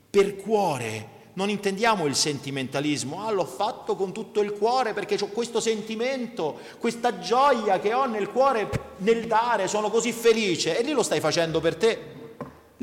Per 0.10 0.36
cuore 0.36 1.22
non 1.34 1.50
intendiamo 1.50 2.06
il 2.06 2.16
sentimentalismo, 2.16 3.26
ah 3.26 3.32
l'ho 3.32 3.46
fatto 3.46 3.96
con 3.96 4.14
tutto 4.14 4.42
il 4.42 4.52
cuore 4.54 4.94
perché 4.94 5.18
ho 5.20 5.28
questo 5.28 5.60
sentimento, 5.60 6.60
questa 6.78 7.18
gioia 7.18 7.80
che 7.80 7.94
ho 7.94 8.06
nel 8.06 8.30
cuore 8.30 8.70
nel 8.98 9.26
dare, 9.26 9.68
sono 9.68 9.90
così 9.90 10.12
felice 10.12 10.78
e 10.78 10.84
lì 10.84 10.92
lo 10.92 11.02
stai 11.02 11.20
facendo 11.20 11.60
per 11.60 11.76
te, 11.76 12.13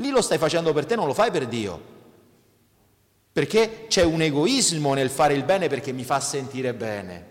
lì 0.01 0.09
lo 0.09 0.21
stai 0.21 0.37
facendo 0.37 0.73
per 0.73 0.85
te, 0.85 0.95
non 0.95 1.07
lo 1.07 1.13
fai 1.13 1.31
per 1.31 1.47
Dio. 1.47 1.99
Perché 3.31 3.85
c'è 3.87 4.03
un 4.03 4.21
egoismo 4.21 4.93
nel 4.93 5.09
fare 5.09 5.33
il 5.33 5.43
bene 5.43 5.69
perché 5.69 5.93
mi 5.93 6.03
fa 6.03 6.19
sentire 6.19 6.73
bene. 6.73 7.29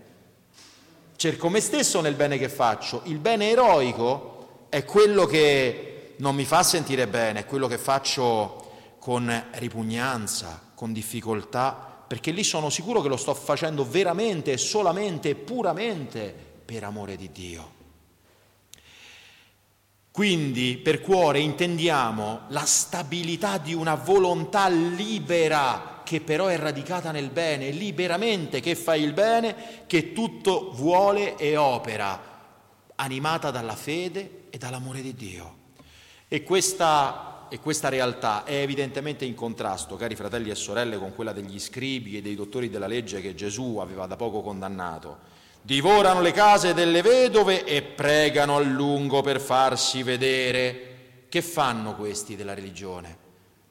Cerco 1.17 1.50
me 1.50 1.61
stesso 1.61 2.00
nel 2.00 2.15
bene 2.15 2.39
che 2.39 2.49
faccio. 2.49 3.03
Il 3.05 3.19
bene 3.19 3.50
eroico 3.50 4.67
è 4.71 4.85
quello 4.87 5.27
che 5.27 6.15
non 6.17 6.35
mi 6.35 6.47
fa 6.47 6.62
sentire 6.62 7.07
bene, 7.07 7.41
è 7.41 7.45
quello 7.45 7.67
che 7.67 7.77
faccio 7.77 8.97
con 8.99 9.49
ripugnanza, 9.53 10.61
con 10.75 10.93
difficoltà, 10.95 12.05
perché 12.07 12.31
lì 12.31 12.45
sono 12.45 12.71
sicuro 12.71 13.03
che 13.03 13.09
lo 13.09 13.17
sto 13.17 13.35
facendo 13.35 13.87
veramente, 13.87 14.57
solamente, 14.57 15.35
puramente 15.35 16.35
per 16.65 16.85
amore 16.85 17.17
di 17.17 17.31
Dio. 17.31 17.79
Quindi 20.12 20.76
per 20.79 21.00
cuore 21.00 21.38
intendiamo 21.38 22.40
la 22.49 22.64
stabilità 22.64 23.59
di 23.59 23.75
una 23.75 23.95
volontà 23.95 24.69
libera 24.69 26.00
che 26.05 26.21
però 26.21 26.47
è 26.49 26.57
radicata 26.57 27.12
nel 27.12 27.31
bene, 27.31 27.71
liberamente 27.71 28.61
che 28.61 28.75
fa 28.75 28.97
il 28.97 29.12
bene, 29.12 29.85
che 29.87 30.12
tutto 30.12 30.73
vuole 30.73 31.37
e 31.37 31.57
opera, 31.57 32.21
animata 32.97 33.50
dalla 33.50 33.76
fede 33.76 34.47
e 34.50 34.59
dall'amore 34.59 35.00
di 35.00 35.14
Dio. 35.14 35.57
E 36.26 36.43
questa 36.43 37.31
e 37.52 37.59
questa 37.59 37.88
realtà 37.88 38.45
è 38.45 38.62
evidentemente 38.62 39.25
in 39.25 39.35
contrasto, 39.35 39.97
cari 39.97 40.14
fratelli 40.14 40.50
e 40.50 40.55
sorelle, 40.55 40.99
con 40.99 41.12
quella 41.17 41.33
degli 41.33 41.59
scribi 41.59 42.17
e 42.17 42.23
dei 42.23 42.37
dottori 42.37 42.71
della 42.71 42.87
legge 42.87 43.21
che 43.21 43.35
Gesù 43.35 43.79
aveva 43.79 44.07
da 44.07 44.14
poco 44.14 44.40
condannato. 44.40 45.19
Divorano 45.62 46.23
le 46.23 46.33
case 46.33 46.73
delle 46.73 47.02
vedove 47.02 47.64
e 47.64 47.83
pregano 47.83 48.57
a 48.57 48.61
lungo 48.61 49.21
per 49.21 49.40
farsi 49.40 50.02
vedere. 50.02 51.26
Che 51.29 51.43
fanno 51.43 51.95
questi 51.95 52.35
della 52.35 52.55
religione? 52.55 53.19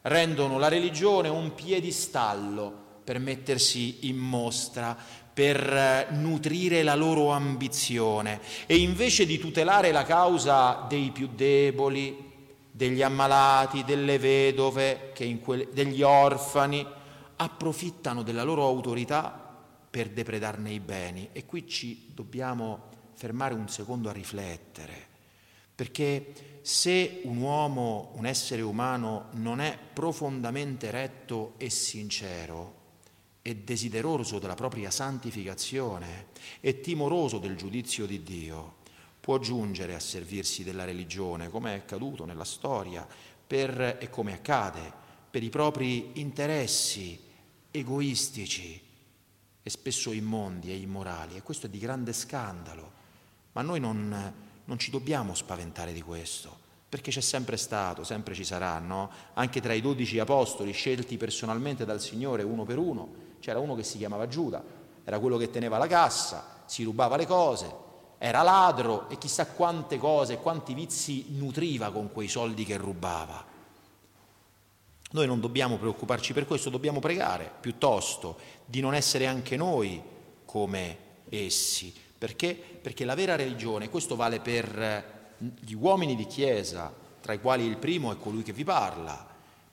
Rendono 0.04 0.60
la 0.60 0.68
religione 0.68 1.30
un 1.30 1.54
piedistallo 1.56 2.72
per 3.04 3.20
mettersi 3.20 4.08
in 4.08 4.18
mostra, 4.18 4.96
per 5.34 5.58
eh, 5.58 6.08
nutrire 6.12 6.84
la 6.84 6.94
loro 6.96 7.32
ambizione 7.32 8.40
e 8.68 8.78
invece 8.78 9.26
di 9.26 9.40
tutelare 9.40 9.92
la 9.92 10.04
causa 10.04 10.86
dei 10.88 11.10
più 11.10 11.30
deboli, 11.34 12.28
degli 12.70 13.02
ammalati, 13.02 13.84
delle 13.84 14.20
vedove, 14.20 15.12
degli 15.72 16.02
orfani, 16.04 16.86
approfittano 17.38 18.22
della 18.22 18.44
loro 18.44 18.66
autorità 18.66 19.49
per 19.90 20.10
depredarne 20.10 20.72
i 20.72 20.80
beni. 20.80 21.30
E 21.32 21.46
qui 21.46 21.68
ci 21.68 22.12
dobbiamo 22.14 22.90
fermare 23.14 23.54
un 23.54 23.68
secondo 23.68 24.10
a 24.10 24.14
riflettere, 24.14 25.08
perché 25.76 26.60
se 26.62 27.22
un 27.24 27.38
uomo, 27.38 28.12
un 28.16 28.26
essere 28.26 28.62
umano, 28.62 29.28
non 29.32 29.60
è 29.60 29.78
profondamente 29.94 30.92
retto 30.92 31.54
e 31.58 31.70
sincero, 31.70 32.78
e 33.42 33.56
desideroso 33.56 34.40
della 34.40 34.56
propria 34.56 34.92
santificazione 34.92 36.28
e 36.60 36.82
timoroso 36.82 37.40
del 37.40 37.56
giudizio 37.56 38.06
di 38.06 38.22
Dio, 38.22 38.76
può 39.20 39.40
giungere 39.40 39.96
a 39.96 40.00
servirsi 40.00 40.64
della 40.64 40.86
religione, 40.86 41.50
come 41.50 41.74
è 41.74 41.78
accaduto 41.78 42.26
nella 42.26 42.46
storia, 42.46 43.08
per, 43.48 43.98
e 44.00 44.10
come 44.10 44.34
accade, 44.34 44.94
per 45.30 45.44
i 45.44 45.50
propri 45.50 46.20
interessi 46.20 47.20
egoistici 47.72 48.88
e 49.62 49.70
spesso 49.70 50.12
immondi 50.12 50.72
e 50.72 50.76
immorali. 50.76 51.36
E 51.36 51.42
questo 51.42 51.68
è 51.68 51.70
di 51.70 51.80
grande 51.80 52.14
scandalo. 52.14 52.92
Ma 53.54 53.62
noi 53.62 53.80
non, 53.80 54.34
non 54.66 54.80
ci 54.80 54.92
dobbiamo 54.92 55.34
spaventare 55.34 55.94
di 55.94 56.02
questo, 56.02 56.56
perché 56.88 57.12
c'è 57.12 57.22
sempre 57.22 57.58
stato, 57.58 58.04
sempre 58.04 58.34
ci 58.34 58.44
sarà, 58.44 58.80
no? 58.80 59.10
Anche 59.34 59.62
tra 59.62 59.74
i 59.74 59.82
dodici 59.82 60.20
apostoli 60.20 60.72
scelti 60.72 61.18
personalmente 61.18 61.86
dal 61.86 62.00
Signore 62.00 62.44
uno 62.44 62.64
per 62.64 62.78
uno, 62.78 63.28
c'era 63.40 63.60
uno 63.60 63.76
che 63.76 63.84
si 63.84 63.98
chiamava 63.98 64.28
Giuda, 64.28 64.64
era 65.04 65.20
quello 65.20 65.38
che 65.38 65.50
teneva 65.50 65.78
la 65.78 65.88
cassa, 65.88 66.64
si 66.66 66.84
rubava 66.84 67.16
le 67.16 67.26
cose, 67.26 67.88
era 68.20 68.42
ladro 68.44 69.10
e 69.10 69.18
chissà 69.18 69.48
quante 69.48 69.98
cose, 69.98 70.38
quanti 70.38 70.74
vizi 70.74 71.26
nutriva 71.30 71.92
con 71.92 72.12
quei 72.12 72.28
soldi 72.28 72.66
che 72.66 72.78
rubava. 72.78 73.49
Noi 75.12 75.26
non 75.26 75.40
dobbiamo 75.40 75.78
preoccuparci 75.78 76.34
per 76.34 76.46
questo, 76.46 76.70
dobbiamo 76.70 77.00
pregare 77.00 77.52
piuttosto 77.60 78.38
di 78.66 78.80
non 78.80 78.94
essere 78.94 79.26
anche 79.26 79.58
noi 79.58 80.02
come 80.46 80.98
essi. 81.30 81.94
Perché? 82.18 82.54
Perché 82.54 83.06
la 83.06 83.16
vera 83.16 83.36
religione, 83.36 83.90
questo 83.90 84.16
vale 84.16 84.40
per 84.40 85.34
gli 85.38 85.74
uomini 85.74 86.16
di 86.16 86.28
Chiesa, 86.28 86.94
tra 87.22 87.34
i 87.34 87.40
quali 87.40 87.66
il 87.66 87.78
primo 87.78 88.12
è 88.12 88.18
colui 88.18 88.44
che 88.44 88.54
vi 88.54 88.64
parla, 88.64 89.28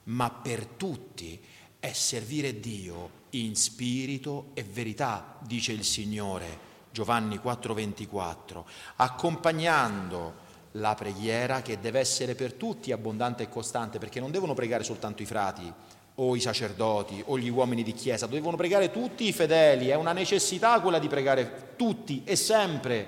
ma 0.05 0.29
per 0.29 0.65
tutti 0.65 1.39
è 1.79 1.91
servire 1.91 2.59
Dio 2.59 3.25
in 3.31 3.55
spirito 3.55 4.51
e 4.53 4.63
verità, 4.63 5.37
dice 5.41 5.71
il 5.71 5.83
Signore 5.83 6.65
Giovanni 6.91 7.37
4:24, 7.37 8.63
accompagnando 8.95 10.45
la 10.79 10.95
preghiera 10.95 11.61
che 11.61 11.79
deve 11.79 11.99
essere 11.99 12.35
per 12.35 12.53
tutti 12.53 12.91
abbondante 12.91 13.43
e 13.43 13.49
costante, 13.49 13.99
perché 13.99 14.19
non 14.19 14.31
devono 14.31 14.53
pregare 14.53 14.83
soltanto 14.83 15.21
i 15.21 15.25
frati 15.25 15.71
o 16.15 16.35
i 16.35 16.39
sacerdoti 16.39 17.23
o 17.27 17.37
gli 17.37 17.49
uomini 17.49 17.83
di 17.83 17.93
chiesa, 17.93 18.25
devono 18.25 18.57
pregare 18.57 18.91
tutti 18.91 19.27
i 19.27 19.33
fedeli, 19.33 19.89
è 19.89 19.95
una 19.95 20.13
necessità 20.13 20.79
quella 20.79 20.99
di 20.99 21.07
pregare 21.07 21.73
tutti 21.75 22.23
e 22.25 22.35
sempre. 22.35 23.05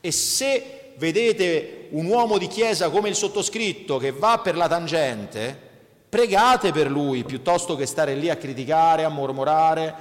E 0.00 0.10
se 0.10 0.94
vedete 0.96 1.88
un 1.90 2.06
uomo 2.06 2.38
di 2.38 2.48
chiesa 2.48 2.90
come 2.90 3.08
il 3.08 3.14
sottoscritto 3.14 3.98
che 3.98 4.12
va 4.12 4.40
per 4.42 4.56
la 4.56 4.68
tangente, 4.68 5.68
Pregate 6.10 6.72
per 6.72 6.90
lui 6.90 7.22
piuttosto 7.22 7.76
che 7.76 7.86
stare 7.86 8.16
lì 8.16 8.28
a 8.30 8.36
criticare, 8.36 9.04
a 9.04 9.08
mormorare, 9.08 9.94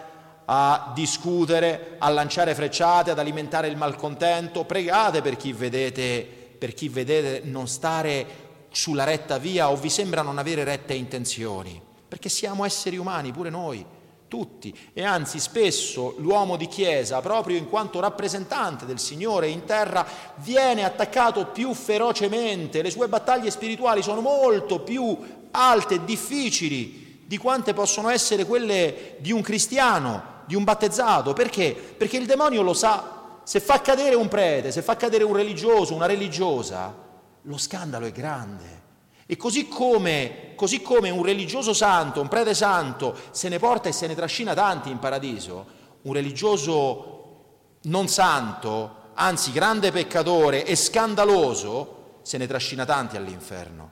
a 0.46 0.92
discutere, 0.96 1.98
a 2.00 2.10
lanciare 2.10 2.56
frecciate, 2.56 3.12
ad 3.12 3.20
alimentare 3.20 3.68
il 3.68 3.78
malcontento. 3.78 4.64
Pregate 4.64 5.22
per 5.22 5.38
chi 5.38 5.54
vedete, 5.54 6.39
per 6.60 6.74
chi 6.74 6.90
vedete 6.90 7.42
non 7.46 7.68
stare 7.68 8.48
sulla 8.70 9.06
retta 9.06 9.38
via 9.38 9.72
o 9.72 9.78
vi 9.78 9.90
sembra 9.90 10.22
non 10.22 10.38
avere 10.38 10.64
rette 10.64 10.94
intenzioni, 10.94 11.82
perché 12.08 12.30
siamo 12.30 12.66
esseri 12.66 12.98
umani, 12.98 13.32
pure 13.32 13.50
noi, 13.50 13.84
tutti, 14.28 14.78
e 14.94 15.04
anzi 15.04 15.40
spesso 15.40 16.16
l'uomo 16.20 16.56
di 16.56 16.68
Chiesa, 16.68 17.22
proprio 17.22 17.58
in 17.58 17.68
quanto 17.68 18.00
rappresentante 18.00 18.86
del 18.86 19.00
Signore 19.00 19.48
in 19.48 19.64
terra, 19.64 20.06
viene 20.36 20.84
attaccato 20.84 21.48
più 21.48 21.74
ferocemente, 21.74 22.82
le 22.82 22.92
sue 22.92 23.08
battaglie 23.08 23.50
spirituali 23.50 24.04
sono 24.04 24.22
molto 24.22 24.82
più 24.82 25.18
alte 25.52 25.96
e 25.96 26.06
difficili 26.06 27.24
di 27.26 27.38
quante 27.38 27.74
possono 27.74 28.10
essere 28.10 28.46
quelle 28.46 29.16
di 29.20 29.32
un 29.32 29.42
cristiano, 29.42 30.38
di 30.46 30.56
un 30.56 30.64
battezzato, 30.64 31.34
perché? 31.34 31.76
Perché 31.98 32.18
il 32.18 32.26
demonio 32.26 32.62
lo 32.62 32.74
sa, 32.74 33.19
se 33.50 33.60
fa 33.60 33.82
cadere 33.82 34.14
un 34.14 34.28
prete, 34.28 34.72
se 34.72 34.84
fa 34.84 34.96
cadere 34.96 35.24
un 35.24 35.36
religioso, 35.36 35.96
una 35.96 36.06
religiosa, 36.06 36.94
lo 37.42 37.58
scandalo 37.58 38.06
è 38.06 38.12
grande. 38.12 38.82
E 39.26 39.38
così 39.38 39.68
come, 39.68 40.54
così 40.54 40.84
come 40.84 41.10
un 41.10 41.24
religioso 41.24 41.74
santo, 41.74 42.22
un 42.22 42.28
prete 42.28 42.54
santo, 42.54 43.16
se 43.32 43.50
ne 43.50 43.58
porta 43.58 43.90
e 43.90 43.92
se 43.92 44.06
ne 44.06 44.14
trascina 44.14 44.54
tanti 44.54 44.92
in 44.92 45.00
paradiso, 45.00 45.66
un 46.04 46.14
religioso 46.14 47.38
non 47.86 48.08
santo, 48.08 49.14
anzi 49.16 49.52
grande 49.52 49.92
peccatore 49.92 50.64
e 50.64 50.76
scandaloso, 50.76 52.20
se 52.22 52.38
ne 52.38 52.46
trascina 52.46 52.86
tanti 52.86 53.18
all'inferno. 53.18 53.90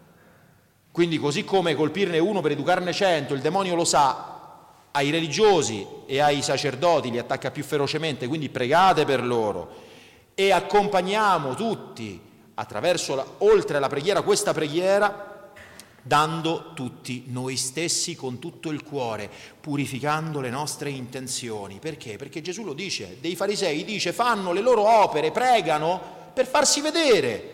Quindi 0.91 1.17
così 1.17 1.43
come 1.43 1.73
colpirne 1.73 2.19
uno 2.19 2.41
per 2.41 2.51
educarne 2.51 2.93
cento, 2.93 3.33
il 3.33 3.41
demonio 3.41 3.73
lo 3.73 3.85
sa, 3.85 4.36
ai 4.97 5.11
religiosi 5.11 5.85
e 6.07 6.19
ai 6.19 6.41
sacerdoti 6.41 7.11
li 7.11 7.19
attacca 7.19 7.51
più 7.51 7.63
ferocemente, 7.63 8.25
quindi 8.25 8.49
pregate 8.49 9.05
per 9.05 9.23
loro 9.23 9.85
e 10.33 10.51
accompagniamo 10.51 11.53
tutti 11.53 12.19
attraverso, 12.55 13.13
la, 13.13 13.25
oltre 13.39 13.77
alla 13.77 13.89
preghiera, 13.89 14.23
questa 14.23 14.53
preghiera, 14.53 15.51
dando 16.01 16.71
tutti 16.73 17.25
noi 17.27 17.57
stessi 17.57 18.15
con 18.15 18.39
tutto 18.39 18.71
il 18.71 18.81
cuore, 18.81 19.29
purificando 19.61 20.39
le 20.39 20.49
nostre 20.49 20.89
intenzioni. 20.89 21.77
Perché? 21.79 22.15
Perché 22.15 22.41
Gesù 22.41 22.63
lo 22.63 22.73
dice, 22.73 23.17
dei 23.19 23.35
farisei 23.35 23.85
dice 23.85 24.13
fanno 24.13 24.51
le 24.51 24.61
loro 24.61 24.81
opere, 24.81 25.31
pregano 25.31 26.01
per 26.33 26.47
farsi 26.47 26.81
vedere, 26.81 27.53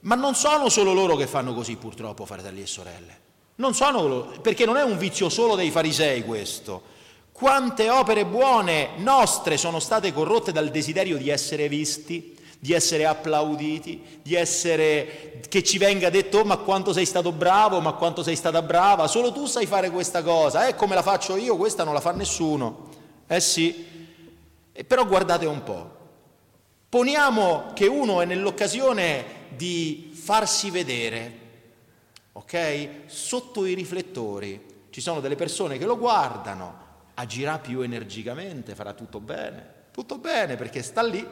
ma 0.00 0.16
non 0.16 0.34
sono 0.34 0.68
solo 0.68 0.92
loro 0.92 1.16
che 1.16 1.26
fanno 1.26 1.54
così 1.54 1.76
purtroppo, 1.76 2.26
fratelli 2.26 2.60
e 2.60 2.66
sorelle. 2.66 3.23
Non 3.56 3.74
sono, 3.74 4.32
perché 4.40 4.64
non 4.64 4.76
è 4.76 4.82
un 4.82 4.98
vizio 4.98 5.28
solo 5.28 5.54
dei 5.54 5.70
farisei 5.70 6.24
questo. 6.24 6.92
Quante 7.30 7.90
opere 7.90 8.26
buone 8.26 8.90
nostre 8.96 9.56
sono 9.56 9.78
state 9.78 10.12
corrotte 10.12 10.52
dal 10.52 10.70
desiderio 10.70 11.16
di 11.16 11.28
essere 11.28 11.68
visti, 11.68 12.36
di 12.58 12.72
essere 12.72 13.04
applauditi, 13.04 14.20
di 14.22 14.34
essere 14.34 15.40
che 15.48 15.62
ci 15.62 15.76
venga 15.76 16.10
detto 16.10 16.38
oh, 16.38 16.44
ma 16.44 16.56
quanto 16.56 16.92
sei 16.92 17.04
stato 17.04 17.30
bravo, 17.30 17.80
ma 17.80 17.92
quanto 17.92 18.22
sei 18.22 18.36
stata 18.36 18.62
brava, 18.62 19.06
solo 19.06 19.32
tu 19.32 19.46
sai 19.46 19.66
fare 19.66 19.90
questa 19.90 20.22
cosa, 20.22 20.66
eh 20.66 20.74
come 20.74 20.94
la 20.94 21.02
faccio 21.02 21.36
io, 21.36 21.56
questa 21.56 21.84
non 21.84 21.92
la 21.92 22.00
fa 22.00 22.12
nessuno. 22.12 22.88
Eh 23.26 23.40
sì, 23.40 23.86
e 24.72 24.84
però 24.84 25.06
guardate 25.06 25.44
un 25.44 25.62
po', 25.62 25.90
poniamo 26.88 27.72
che 27.74 27.86
uno 27.86 28.20
è 28.20 28.24
nell'occasione 28.24 29.24
di 29.54 30.10
farsi 30.14 30.70
vedere, 30.70 31.38
ok? 32.36 32.88
Sotto 33.06 33.64
i 33.64 33.74
riflettori 33.74 34.86
ci 34.90 35.00
sono 35.00 35.20
delle 35.20 35.36
persone 35.36 35.78
che 35.78 35.86
lo 35.86 35.98
guardano, 35.98 36.82
agirà 37.14 37.58
più 37.58 37.80
energicamente, 37.80 38.74
farà 38.74 38.92
tutto 38.92 39.20
bene, 39.20 39.86
tutto 39.92 40.18
bene 40.18 40.56
perché 40.56 40.82
sta 40.82 41.02
lì 41.02 41.26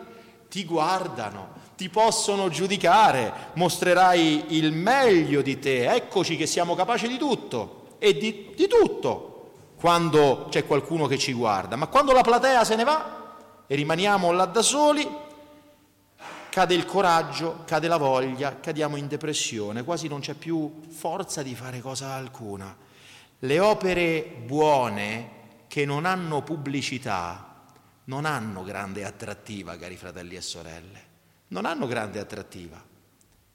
ti 0.49 0.65
guardano, 0.65 1.49
ti 1.77 1.89
possono 1.89 2.49
giudicare, 2.49 3.33
mostrerai 3.55 4.57
il 4.57 4.73
meglio 4.73 5.41
di 5.41 5.59
te, 5.59 5.91
eccoci 5.91 6.37
che 6.37 6.47
siamo 6.47 6.75
capaci 6.75 7.09
di 7.09 7.17
tutto 7.17 7.97
e 7.99 8.17
di, 8.17 8.53
di 8.55 8.69
tutto 8.69 9.51
quando 9.81 10.47
c'è 10.51 10.67
qualcuno 10.67 11.07
che 11.07 11.19
ci 11.19 11.33
guarda, 11.33 11.77
ma 11.77 11.87
quando 11.87 12.13
la 12.13 12.21
platea 12.21 12.65
se 12.65 12.77
ne 12.77 12.85
va 12.85 13.37
e 13.67 13.75
rimaniamo 13.75 14.31
là 14.31 14.45
da 14.45 14.63
soli, 14.63 15.09
cade 16.53 16.75
il 16.75 16.85
coraggio, 16.85 17.63
cade 17.65 17.89
la 17.89 17.97
voglia, 17.97 18.61
cadiamo 18.61 18.97
in 18.97 19.09
depressione, 19.09 19.85
quasi 19.85 20.07
non 20.07 20.21
c'è 20.21 20.35
più 20.35 20.83
forza 20.87 21.43
di 21.43 21.55
fare 21.55 21.81
cosa 21.81 22.13
alcuna. 22.13 22.77
Le 23.39 23.59
opere 23.59 24.23
buone 24.45 25.31
che 25.67 25.87
non 25.87 26.05
hanno 26.05 26.43
pubblicità, 26.43 27.65
non 28.05 28.27
hanno 28.27 28.63
grande 28.65 29.03
attrattiva, 29.07 29.79
cari 29.79 29.97
fratelli 29.97 30.37
e 30.37 30.43
sorelle, 30.43 31.01
non 31.49 31.65
hanno 31.65 31.87
grande 31.87 32.19
attrattiva, 32.19 32.85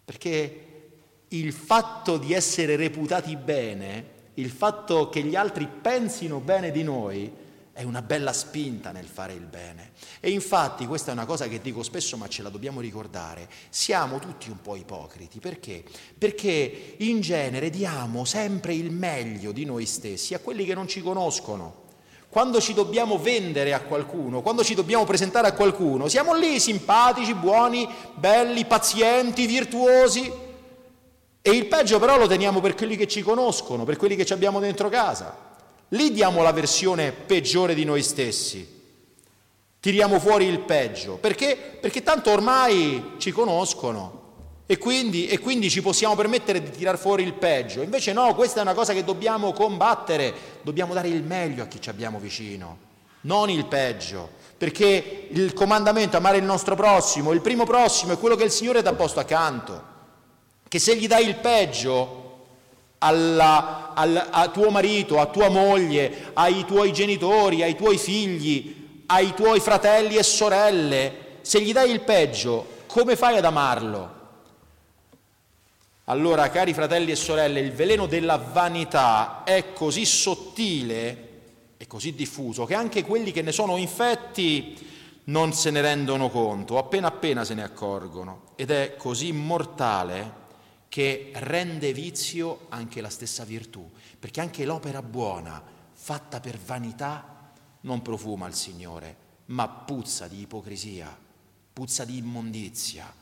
perché 0.04 0.90
il 1.28 1.54
fatto 1.54 2.18
di 2.18 2.34
essere 2.34 2.78
reputati 2.78 3.36
bene, 3.36 4.06
il 4.34 4.50
fatto 4.50 5.10
che 5.10 5.22
gli 5.22 5.36
altri 5.36 5.68
pensino 5.68 6.40
bene 6.40 6.72
di 6.72 6.82
noi, 6.82 7.32
è 7.78 7.84
una 7.84 8.02
bella 8.02 8.34
spinta 8.34 8.90
nel 8.90 9.06
fare 9.06 9.34
il 9.34 9.46
bene. 9.46 9.92
E 10.20 10.32
infatti, 10.32 10.88
questa 10.88 11.12
è 11.12 11.14
una 11.14 11.28
cosa 11.28 11.48
che 11.48 11.62
dico 11.62 11.84
spesso, 11.84 12.18
ma 12.18 12.28
ce 12.28 12.42
la 12.42 12.50
dobbiamo 12.50 12.82
ricordare, 12.82 13.48
siamo 13.70 14.18
tutti 14.18 14.50
un 14.50 14.60
po' 14.64 14.76
ipocriti. 14.76 15.40
Perché? 15.40 15.84
Perché 16.18 16.96
in 16.98 17.22
genere 17.22 17.70
diamo 17.70 18.26
sempre 18.26 18.74
il 18.74 18.90
meglio 18.90 19.52
di 19.52 19.64
noi 19.64 19.86
stessi 19.86 20.34
a 20.34 20.40
quelli 20.40 20.66
che 20.66 20.74
non 20.74 20.88
ci 20.88 21.04
conoscono. 21.04 21.86
Quando 22.30 22.60
ci 22.60 22.74
dobbiamo 22.74 23.20
vendere 23.20 23.76
a 23.76 23.82
qualcuno, 23.82 24.42
quando 24.42 24.64
ci 24.64 24.74
dobbiamo 24.74 25.06
presentare 25.06 25.46
a 25.46 25.54
qualcuno, 25.54 26.08
siamo 26.08 26.34
lì 26.34 26.60
simpatici, 26.60 27.36
buoni, 27.36 27.88
belli, 28.16 28.66
pazienti, 28.66 29.46
virtuosi. 29.46 30.34
E 31.44 31.52
il 31.52 31.68
peggio 31.68 32.00
però 32.00 32.18
lo 32.18 32.26
teniamo 32.26 32.60
per 32.60 32.74
quelli 32.74 32.98
che 32.98 33.08
ci 33.08 33.22
conoscono, 33.22 33.84
per 33.84 33.98
quelli 33.98 34.16
che 34.16 34.26
ci 34.26 34.34
abbiamo 34.34 34.60
dentro 34.60 34.90
casa. 34.90 35.47
Lì 35.90 36.12
diamo 36.12 36.42
la 36.42 36.52
versione 36.52 37.12
peggiore 37.12 37.74
di 37.74 37.86
noi 37.86 38.04
stessi. 38.04 38.76
Tiriamo 39.80 40.20
fuori 40.20 40.46
il 40.46 40.60
peggio. 40.60 41.16
Perché? 41.16 41.56
Perché 41.80 42.04
tanto 42.04 42.32
ormai 42.32 43.14
ci 43.18 43.32
conoscono. 43.32 44.18
E 44.66 44.78
quindi, 44.78 45.28
e 45.28 45.40
quindi, 45.40 45.70
ci 45.70 45.82
possiamo 45.82 46.14
permettere 46.16 46.62
di 46.62 46.72
tirar 46.72 46.98
fuori 46.98 47.24
il 47.24 47.34
peggio. 47.34 47.82
Invece 47.82 48.12
no, 48.12 48.36
questa 48.36 48.60
è 48.60 48.64
una 48.64 48.74
cosa 48.74 48.92
che 48.92 49.06
dobbiamo 49.06 49.54
combattere, 49.54 50.34
dobbiamo 50.62 50.94
dare 50.94 51.08
il 51.08 51.24
meglio 51.24 51.64
a 51.64 51.68
chi 51.68 51.80
ci 51.80 51.90
abbiamo 51.90 52.20
vicino, 52.20 52.78
non 53.22 53.50
il 53.50 53.66
peggio, 53.66 54.30
perché 54.58 55.30
il 55.32 55.54
comandamento 55.54 56.18
amare 56.18 56.38
il 56.38 56.44
nostro 56.44 56.76
prossimo, 56.76 57.32
il 57.32 57.40
primo 57.40 57.64
prossimo 57.64 58.12
è 58.12 58.20
quello 58.20 58.36
che 58.36 58.44
il 58.44 58.52
Signore 58.52 58.82
ti 58.82 58.90
ha 58.90 58.94
posto 58.94 59.22
accanto, 59.22 59.82
che 60.68 60.80
se 60.80 60.98
gli 60.98 61.08
dai 61.08 61.26
il 61.26 61.36
peggio 61.36 62.17
alla, 63.00 63.94
al, 63.94 64.28
a 64.32 64.50
tuo 64.50 64.70
marito, 64.70 65.20
a 65.20 65.28
tua 65.28 65.50
moglie, 65.50 66.32
ai 66.34 66.66
tuoi 66.66 66.92
genitori, 66.92 67.64
ai 67.64 67.76
tuoi 67.76 67.98
figli, 67.98 69.04
ai 69.08 69.34
tuoi 69.34 69.60
fratelli 69.60 70.16
e 70.16 70.24
sorelle, 70.24 71.26
se 71.42 71.62
gli 71.62 71.72
dai 71.72 71.92
il 71.92 72.02
peggio, 72.02 72.66
come 72.88 73.16
fai 73.16 73.38
ad 73.38 73.46
amarlo? 73.46 74.16
Allora, 76.06 76.50
cari 76.50 76.74
fratelli 76.74 77.12
e 77.12 77.16
sorelle, 77.16 77.60
il 77.60 77.74
veleno 77.74 78.06
della 78.06 78.38
vanità 78.38 79.44
è 79.44 79.74
così 79.74 80.06
sottile 80.06 81.26
e 81.78 81.86
così 81.86 82.16
diffuso 82.16 82.66
che 82.66 82.74
anche 82.74 83.04
quelli 83.04 83.32
che 83.32 83.42
ne 83.42 83.52
sono 83.52 83.78
infetti 83.78 84.86
non 85.26 85.54
se 85.54 85.70
ne 85.70 85.82
rendono 85.82 86.30
conto, 86.30 86.78
appena 86.78 87.08
appena 87.08 87.44
se 87.44 87.54
ne 87.54 87.64
accorgono, 87.64 88.52
ed 88.56 88.72
è 88.72 88.96
così 88.98 89.34
mortale 89.34 90.46
che 90.90 91.32
rende 91.36 91.94
vizio 91.94 92.68
anche 92.70 93.02
la 93.02 93.10
stessa 93.10 93.44
virtù, 93.44 93.90
perché 94.20 94.42
anche 94.42 94.66
l'opera 94.66 95.02
buona, 95.02 95.62
fatta 95.94 96.40
per 96.40 96.58
vanità, 96.58 97.52
non 97.82 98.02
profuma 98.02 98.48
il 98.48 98.54
Signore, 98.54 99.16
ma 99.48 99.68
puzza 99.68 100.28
di 100.28 100.42
ipocrisia, 100.42 101.16
puzza 101.74 102.06
di 102.06 102.18
immondizia 102.18 103.14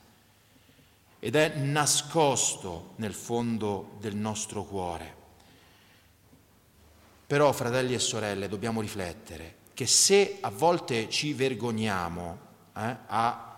ed 1.20 1.36
è 1.36 1.56
nascosto 1.58 2.94
nel 2.98 3.14
fondo 3.14 3.98
del 4.00 4.16
nostro 4.16 4.64
cuore. 4.64 5.16
Però, 7.26 7.52
fratelli 7.52 7.96
e 7.96 8.00
sorelle, 8.00 8.48
dobbiamo 8.48 8.82
riflettere 8.82 9.64
che 9.74 9.88
se 9.88 10.38
a 10.42 10.52
volte 10.52 11.10
ci 11.10 11.34
vergogniamo 11.34 12.38
eh, 12.78 12.96
a 13.08 13.55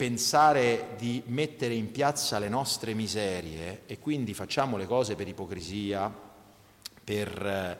pensare 0.00 0.94
di 0.96 1.22
mettere 1.26 1.74
in 1.74 1.90
piazza 1.90 2.38
le 2.38 2.48
nostre 2.48 2.94
miserie 2.94 3.82
e 3.84 3.98
quindi 3.98 4.32
facciamo 4.32 4.78
le 4.78 4.86
cose 4.86 5.14
per 5.14 5.28
ipocrisia, 5.28 6.10
per, 7.04 7.78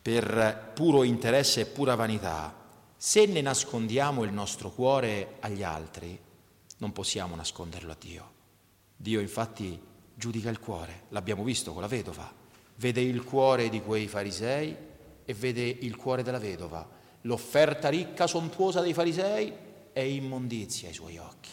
per 0.00 0.70
puro 0.72 1.02
interesse 1.02 1.62
e 1.62 1.66
pura 1.66 1.96
vanità, 1.96 2.54
se 2.96 3.26
ne 3.26 3.40
nascondiamo 3.40 4.22
il 4.22 4.32
nostro 4.32 4.70
cuore 4.70 5.38
agli 5.40 5.64
altri, 5.64 6.16
non 6.76 6.92
possiamo 6.92 7.34
nasconderlo 7.34 7.90
a 7.90 7.96
Dio. 7.98 8.32
Dio 8.96 9.18
infatti 9.18 9.76
giudica 10.14 10.50
il 10.50 10.60
cuore, 10.60 11.06
l'abbiamo 11.08 11.42
visto 11.42 11.72
con 11.72 11.82
la 11.82 11.88
vedova. 11.88 12.32
vede 12.76 13.00
il 13.00 13.24
cuore 13.24 13.68
di 13.70 13.82
quei 13.82 14.06
farisei 14.06 14.76
e 15.24 15.34
vede 15.34 15.62
il 15.62 15.96
cuore 15.96 16.22
della 16.22 16.38
vedova. 16.38 16.88
L'offerta 17.22 17.88
ricca, 17.88 18.28
sontuosa 18.28 18.82
dei 18.82 18.94
farisei 18.94 19.68
è 19.92 20.00
immondizia 20.00 20.88
ai 20.88 20.94
suoi 20.94 21.18
occhi. 21.18 21.50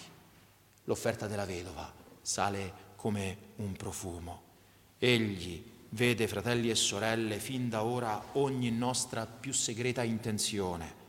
L'offerta 0.85 1.27
della 1.27 1.45
vedova 1.45 1.91
sale 2.21 2.85
come 2.95 3.37
un 3.57 3.73
profumo. 3.73 4.41
Egli 4.99 5.63
vede, 5.89 6.27
fratelli 6.27 6.69
e 6.69 6.75
sorelle, 6.75 7.39
fin 7.39 7.69
da 7.69 7.83
ora 7.83 8.21
ogni 8.33 8.71
nostra 8.71 9.25
più 9.25 9.53
segreta 9.53 10.03
intenzione 10.03 11.05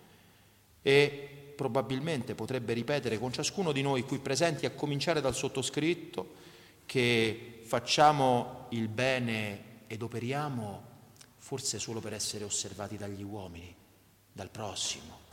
e 0.82 1.52
probabilmente 1.56 2.34
potrebbe 2.34 2.72
ripetere 2.72 3.18
con 3.18 3.32
ciascuno 3.32 3.72
di 3.72 3.82
noi 3.82 4.02
qui 4.02 4.18
presenti, 4.18 4.64
a 4.64 4.70
cominciare 4.70 5.20
dal 5.20 5.34
sottoscritto, 5.34 6.34
che 6.86 7.60
facciamo 7.64 8.66
il 8.70 8.88
bene 8.88 9.82
ed 9.88 10.02
operiamo 10.02 10.82
forse 11.36 11.78
solo 11.78 12.00
per 12.00 12.12
essere 12.12 12.44
osservati 12.44 12.96
dagli 12.96 13.22
uomini, 13.22 13.74
dal 14.32 14.50
prossimo. 14.50 15.26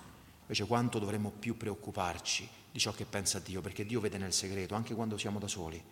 Invece 0.47 0.65
quanto 0.65 0.99
dovremmo 0.99 1.31
più 1.31 1.57
preoccuparci 1.57 2.47
di 2.71 2.79
ciò 2.79 2.91
che 2.91 3.05
pensa 3.05 3.39
Dio, 3.39 3.61
perché 3.61 3.85
Dio 3.85 3.99
vede 3.99 4.17
nel 4.17 4.33
segreto, 4.33 4.75
anche 4.75 4.93
quando 4.93 5.17
siamo 5.17 5.39
da 5.39 5.47
soli 5.47 5.83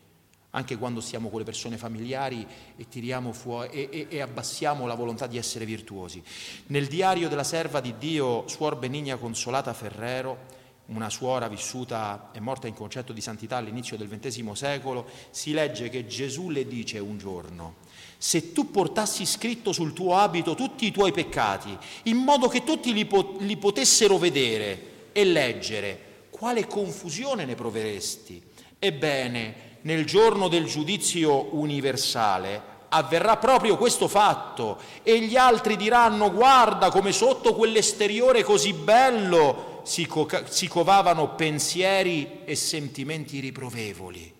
anche 0.55 0.77
quando 0.77 1.01
stiamo 1.01 1.29
con 1.29 1.39
le 1.39 1.45
persone 1.45 1.77
familiari 1.77 2.45
e, 2.75 2.85
fuori, 3.31 3.69
e, 3.71 3.89
e, 3.91 4.07
e, 4.09 4.21
abbassiamo 4.21 4.85
la 4.85 4.93
volontà 4.93 5.25
di 5.25 5.37
essere 5.37 5.65
virtuosi. 5.65 6.23
Nel 6.67 6.87
diario 6.87 7.27
della 7.27 7.43
serva 7.43 7.79
di 7.79 7.95
Dio, 7.97 8.47
Suor 8.47 8.77
Benigna 8.77 9.17
Consolata 9.17 9.73
Ferrero, 9.73 10.61
una 10.87 11.09
suora 11.09 11.47
vissuta 11.47 12.29
e 12.33 12.39
morta 12.39 12.67
in 12.67 12.73
concetto 12.73 13.13
di 13.13 13.21
santità 13.21 13.57
all'inizio 13.57 13.97
del 13.97 14.09
XX 14.09 14.51
secolo, 14.51 15.07
si 15.31 15.53
legge 15.53 15.89
che 15.89 16.05
Gesù 16.05 16.49
le 16.49 16.67
dice 16.67 16.99
un 16.99 17.17
giorno, 17.17 17.75
se 18.23 18.53
tu 18.53 18.71
portassi 18.71 19.25
scritto 19.25 19.73
sul 19.73 19.91
tuo 19.91 20.15
abito 20.15 20.55
tutti 20.55 20.85
i 20.85 20.91
tuoi 20.93 21.11
peccati, 21.11 21.77
in 22.03 22.15
modo 22.15 22.47
che 22.47 22.63
tutti 22.63 22.93
li, 22.93 23.03
po- 23.03 23.35
li 23.39 23.57
potessero 23.57 24.17
vedere 24.17 25.09
e 25.11 25.25
leggere, 25.25 26.27
quale 26.29 26.65
confusione 26.65 27.43
ne 27.43 27.55
proveresti? 27.55 28.41
Ebbene, 28.79 29.55
nel 29.81 30.05
giorno 30.05 30.47
del 30.47 30.67
giudizio 30.67 31.53
universale 31.53 32.61
avverrà 32.87 33.35
proprio 33.35 33.75
questo 33.75 34.07
fatto 34.07 34.79
e 35.03 35.19
gli 35.19 35.35
altri 35.35 35.75
diranno 35.75 36.31
guarda 36.31 36.91
come 36.91 37.11
sotto 37.11 37.53
quell'esteriore 37.53 38.41
così 38.41 38.71
bello 38.71 39.81
si, 39.83 40.05
co- 40.05 40.29
si 40.47 40.69
covavano 40.69 41.35
pensieri 41.35 42.43
e 42.45 42.55
sentimenti 42.55 43.41
riprovevoli. 43.41 44.33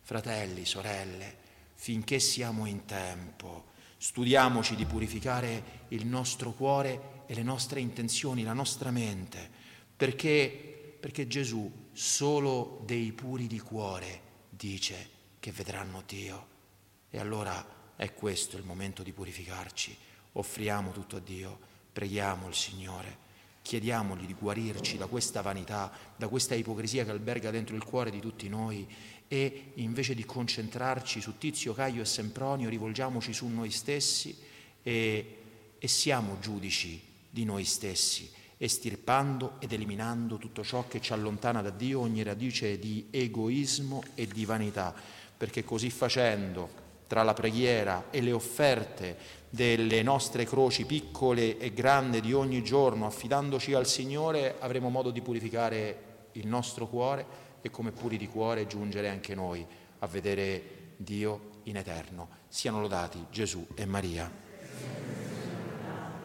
Fratelli, 0.00 0.64
sorelle, 0.64 1.37
finché 1.80 2.18
siamo 2.18 2.66
in 2.66 2.84
tempo, 2.86 3.66
studiamoci 3.98 4.74
di 4.74 4.84
purificare 4.84 5.86
il 5.88 6.06
nostro 6.06 6.50
cuore 6.50 7.22
e 7.26 7.34
le 7.34 7.44
nostre 7.44 7.78
intenzioni, 7.78 8.42
la 8.42 8.52
nostra 8.52 8.90
mente, 8.90 9.48
perché, 9.96 10.96
perché 10.98 11.28
Gesù 11.28 11.88
solo 11.92 12.82
dei 12.84 13.12
puri 13.12 13.46
di 13.46 13.60
cuore 13.60 14.22
dice 14.50 15.08
che 15.38 15.52
vedranno 15.52 16.02
Dio. 16.04 16.46
E 17.10 17.18
allora 17.20 17.94
è 17.94 18.12
questo 18.12 18.56
il 18.56 18.64
momento 18.64 19.04
di 19.04 19.12
purificarci. 19.12 19.96
Offriamo 20.32 20.90
tutto 20.90 21.16
a 21.16 21.20
Dio, 21.20 21.58
preghiamo 21.92 22.48
il 22.48 22.54
Signore, 22.54 23.18
chiediamogli 23.68 24.24
di 24.24 24.32
guarirci 24.32 24.96
da 24.96 25.04
questa 25.04 25.42
vanità, 25.42 25.92
da 26.16 26.26
questa 26.28 26.54
ipocrisia 26.54 27.04
che 27.04 27.10
alberga 27.10 27.50
dentro 27.50 27.76
il 27.76 27.84
cuore 27.84 28.10
di 28.10 28.18
tutti 28.18 28.48
noi 28.48 28.88
e 29.28 29.72
invece 29.74 30.14
di 30.14 30.24
concentrarci 30.24 31.20
su 31.20 31.36
Tizio, 31.36 31.74
Caio 31.74 32.00
e 32.00 32.06
Sempronio, 32.06 32.70
rivolgiamoci 32.70 33.34
su 33.34 33.46
noi 33.46 33.70
stessi 33.70 34.34
e, 34.82 35.36
e 35.78 35.86
siamo 35.86 36.38
giudici 36.40 36.98
di 37.28 37.44
noi 37.44 37.64
stessi 37.64 38.30
estirpando 38.56 39.56
ed 39.58 39.70
eliminando 39.70 40.38
tutto 40.38 40.64
ciò 40.64 40.88
che 40.88 41.02
ci 41.02 41.12
allontana 41.12 41.60
da 41.60 41.68
Dio, 41.68 42.00
ogni 42.00 42.22
radice 42.22 42.78
di 42.78 43.08
egoismo 43.10 44.02
e 44.14 44.26
di 44.26 44.46
vanità, 44.46 44.94
perché 45.36 45.62
così 45.62 45.90
facendo, 45.90 46.70
tra 47.08 47.24
la 47.24 47.34
preghiera 47.34 48.04
e 48.10 48.20
le 48.20 48.30
offerte 48.32 49.16
delle 49.50 50.02
nostre 50.02 50.44
croci 50.44 50.84
piccole 50.84 51.58
e 51.58 51.72
grandi 51.72 52.20
di 52.20 52.32
ogni 52.34 52.62
giorno, 52.62 53.06
affidandoci 53.06 53.72
al 53.72 53.86
Signore, 53.86 54.56
avremo 54.60 54.90
modo 54.90 55.10
di 55.10 55.22
purificare 55.22 56.02
il 56.32 56.46
nostro 56.46 56.86
cuore 56.86 57.26
e 57.62 57.70
come 57.70 57.90
puri 57.90 58.18
di 58.18 58.28
cuore 58.28 58.66
giungere 58.66 59.08
anche 59.08 59.34
noi 59.34 59.66
a 60.00 60.06
vedere 60.06 60.92
Dio 60.96 61.62
in 61.64 61.76
eterno. 61.76 62.28
Siano 62.46 62.80
lodati 62.80 63.24
Gesù 63.30 63.66
e 63.74 63.86
Maria. 63.86 65.27